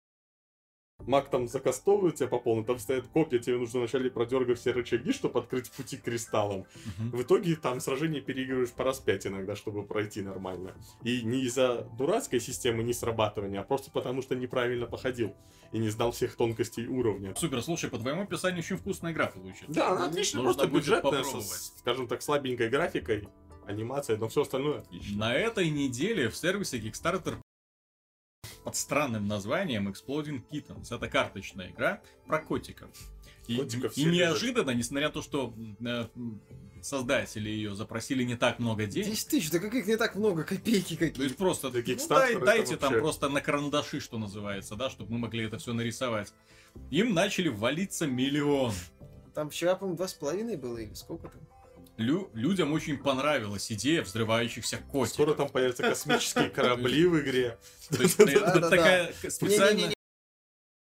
[1.07, 5.11] Маг там закастовывает тебя по полной, там стоят копья, тебе нужно вначале продергать все рычаги,
[5.11, 6.65] чтобы открыть пути к кристаллам.
[6.97, 7.11] Мгм.
[7.11, 10.73] В итоге там сражение переигрываешь по раз пять иногда, чтобы пройти нормально.
[11.03, 15.35] И не из-за дурацкой системы не срабатывания, а просто потому что неправильно походил
[15.71, 17.33] и не знал всех тонкостей уровня.
[17.35, 19.65] Супер, слушай, по твоему описанию очень вкусная игра получится.
[19.67, 21.45] Да, она отлично, Нужно просто бюджетная, попробовать.
[21.47, 23.27] с, скажем так, слабенькой графикой,
[23.67, 25.17] анимацией, но все остальное отлично.
[25.17, 27.35] На этой неделе в сервисе Kickstarter
[28.65, 30.93] под странным названием Exploding Kittens.
[30.93, 32.89] Это карточная игра про котиков.
[33.47, 35.53] И, Котиков и неожиданно, несмотря на то, что
[35.85, 36.07] э,
[36.81, 40.95] создатели ее запросили не так много денег, 10 тысяч, да каких не так много, копейки
[40.95, 41.23] то какие.
[41.25, 45.13] есть просто Для ну, дай- дайте там вообще- просто на карандаши, что называется, да, чтобы
[45.13, 46.33] мы могли это все нарисовать.
[46.89, 48.73] Им начали валиться миллион.
[49.35, 51.41] Там вчера, по-моему, два с половиной было или сколько там?
[51.97, 55.13] Лю- людям очень понравилась идея взрывающихся котиков.
[55.13, 57.57] Скоро там появятся космические корабли в игре,
[57.89, 59.77] То есть, такая специально...
[59.77, 59.95] Не-не-не.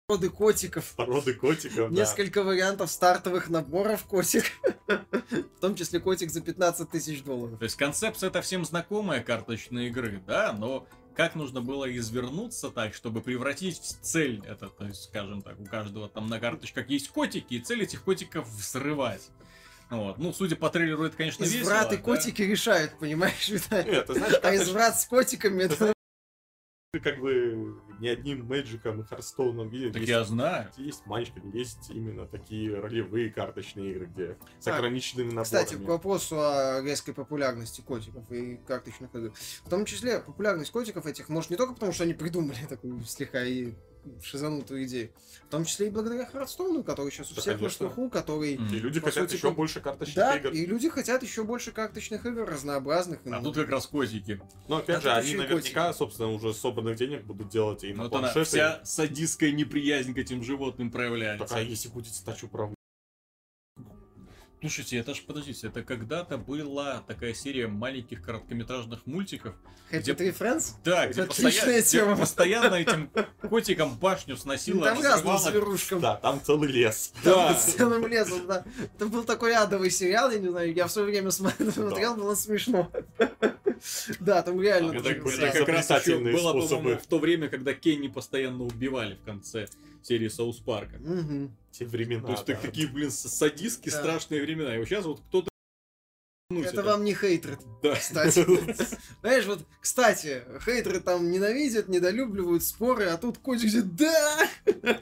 [0.08, 0.92] Роды котиков.
[0.96, 2.00] породы котиков, да.
[2.00, 4.44] Несколько вариантов стартовых наборов котик.
[4.88, 7.58] В том числе котик за 15 тысяч долларов.
[7.58, 10.84] То есть концепция это всем знакомая карточной игры, да, но
[11.14, 15.64] как нужно было извернуться так, чтобы превратить в цель это, то есть, скажем так, у
[15.66, 19.30] каждого там на карточках есть котики, и цель этих котиков взрывать.
[19.90, 20.18] Вот.
[20.18, 21.62] Ну, судя по трейлеру, это, конечно, весело.
[21.62, 22.02] Изврат и да.
[22.02, 23.90] котики решают, понимаешь, Виталий?
[23.90, 25.92] Нет, ты знаешь, А изврат с котиками это...
[27.02, 29.92] как бы не одним Мэджиком и Харстоуном видят.
[29.92, 30.70] Так есть, я знаю.
[30.76, 35.44] есть манчками, есть именно такие ролевые карточные игры, где с А, ограниченными наборами.
[35.44, 39.32] Кстати, к вопросу о резкой популярности котиков и карточных игр.
[39.64, 43.44] В том числе популярность котиков этих может не только потому, что они придумали такую слегка
[43.44, 43.74] и
[44.22, 45.10] шизанутую идею,
[45.46, 47.86] в том числе и благодаря Хардстоуну, который сейчас у Да, всех на конечно.
[47.86, 48.54] слуху, который...
[48.54, 50.50] И люди хотят сути, еще как- больше карточных Да, игр.
[50.50, 53.20] и люди хотят еще больше карточных игр, разнообразных.
[53.30, 54.40] А тут как раз котики.
[54.68, 58.12] Но опять А же, они наверняка, собственно, уже собранных денег будут делать и на Вот
[58.12, 58.44] она, планшеты.
[58.44, 61.46] вся садистская неприязнь к этим животным проявляется.
[61.46, 62.76] Так, а если будет стать управление?
[64.60, 69.54] Слушайте, это ж, подождите, это когда-то была такая серия маленьких короткометражных мультиков.
[69.90, 70.72] Где- Happy Tree Friends?
[70.84, 73.10] Да, где, постоянно, где постоянно этим
[73.48, 76.00] котиком башню сносило, Там разным зверушкам.
[76.00, 77.12] Да, там целый лес.
[77.24, 77.54] Да.
[77.54, 78.64] С целым лесом, да.
[78.96, 82.34] Это был такой адовый сериал, я не знаю, я в свое время смотрел, смотрел, было
[82.34, 82.90] смешно.
[84.20, 84.92] Да, там реально...
[84.98, 86.68] Это, как раз было, способы.
[86.76, 89.68] по-моему, в то время, когда Кенни постоянно убивали в конце
[90.02, 90.98] серии Саус Парка.
[91.70, 92.22] Те времена.
[92.22, 93.98] То есть такие, блин, с- садистские Да.
[94.00, 94.74] страшные времена.
[94.74, 95.48] И вот сейчас вот кто-то...
[96.50, 97.94] Ну, Это вам не хейтеры, да.
[97.94, 98.44] кстати.
[99.20, 104.48] Знаешь, вот, кстати, хейтеры там ненавидят, недолюбливают споры, а тут котик говорит, да!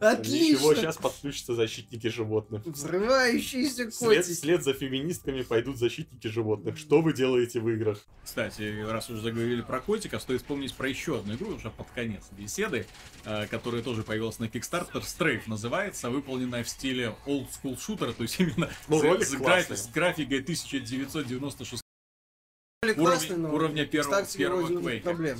[0.00, 0.58] Отлично!
[0.58, 2.66] Ничего, сейчас подключатся защитники животных.
[2.66, 4.32] Взрывающиеся котики.
[4.34, 6.76] След, за феминистками пойдут защитники животных.
[6.76, 7.98] Что вы делаете в играх?
[8.22, 12.24] Кстати, раз уже заговорили про Котика, стоит вспомнить про еще одну игру, уже под конец
[12.32, 12.86] беседы,
[13.24, 15.02] э, которая тоже появилась на Kickstarter.
[15.02, 20.40] Стрейф называется, выполненная в стиле old school шутера, то есть именно ну, с, с, графикой
[20.40, 21.82] 1000 1996
[22.82, 25.02] Ролик уровня- классный, но уровня первого- первого Quake.
[25.02, 25.38] проблем.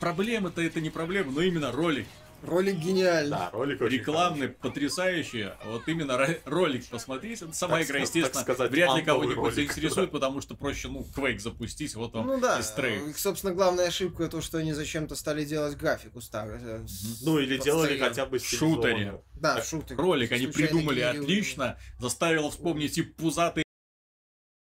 [0.00, 2.06] Проблемы-то это не проблема, но именно ролик.
[2.44, 3.30] Ролик гениальный.
[3.30, 5.40] Да, ролик очень Рекламный, потрясающий.
[5.42, 7.48] А Вот именно ро- ролик посмотрите.
[7.52, 11.96] Сама Так игра, естественно, сказать, вряд ли кого-нибудь заинтересует, потому что проще, ну, Quake запустить,
[11.96, 13.10] вот вам Ну да, и Strafe.
[13.10, 16.60] э, собственно, главная ошибка то, что они зачем-то стали делать графику старую.
[16.62, 16.86] э,
[17.22, 18.08] Ну или делали постоянно.
[18.08, 19.20] хотя бы В шутере.
[19.34, 19.96] Да, Так, шутер.
[19.96, 21.22] Ролик они придумали генерировали.
[21.24, 23.64] отлично, заставило вспомнить и пузатые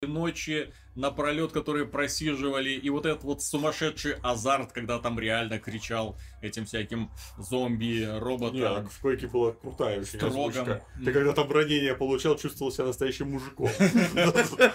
[0.06, 6.64] ночи напролет, которые просиживали, и вот этот вот сумасшедший азарт, когда там реально кричал этим
[6.64, 8.60] всяким зомби, Не, роботам.
[8.84, 10.82] так в Quake была крутая очень озвучка.
[11.04, 13.68] Ты когда там ранение получал, чувствовал себя настоящим мужиком.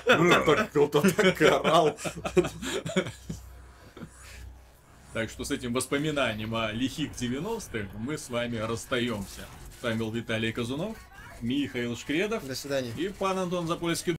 [0.06, 1.98] Так кто-то так орал.
[5.14, 9.42] Так что с этим воспоминанием о лихих 90-х мы с вами расстаемся.
[9.80, 10.96] С вами был Виталий Казунов,
[11.42, 12.92] Михаил Шкредов До свидания.
[12.98, 14.16] и пан Антон Запольский.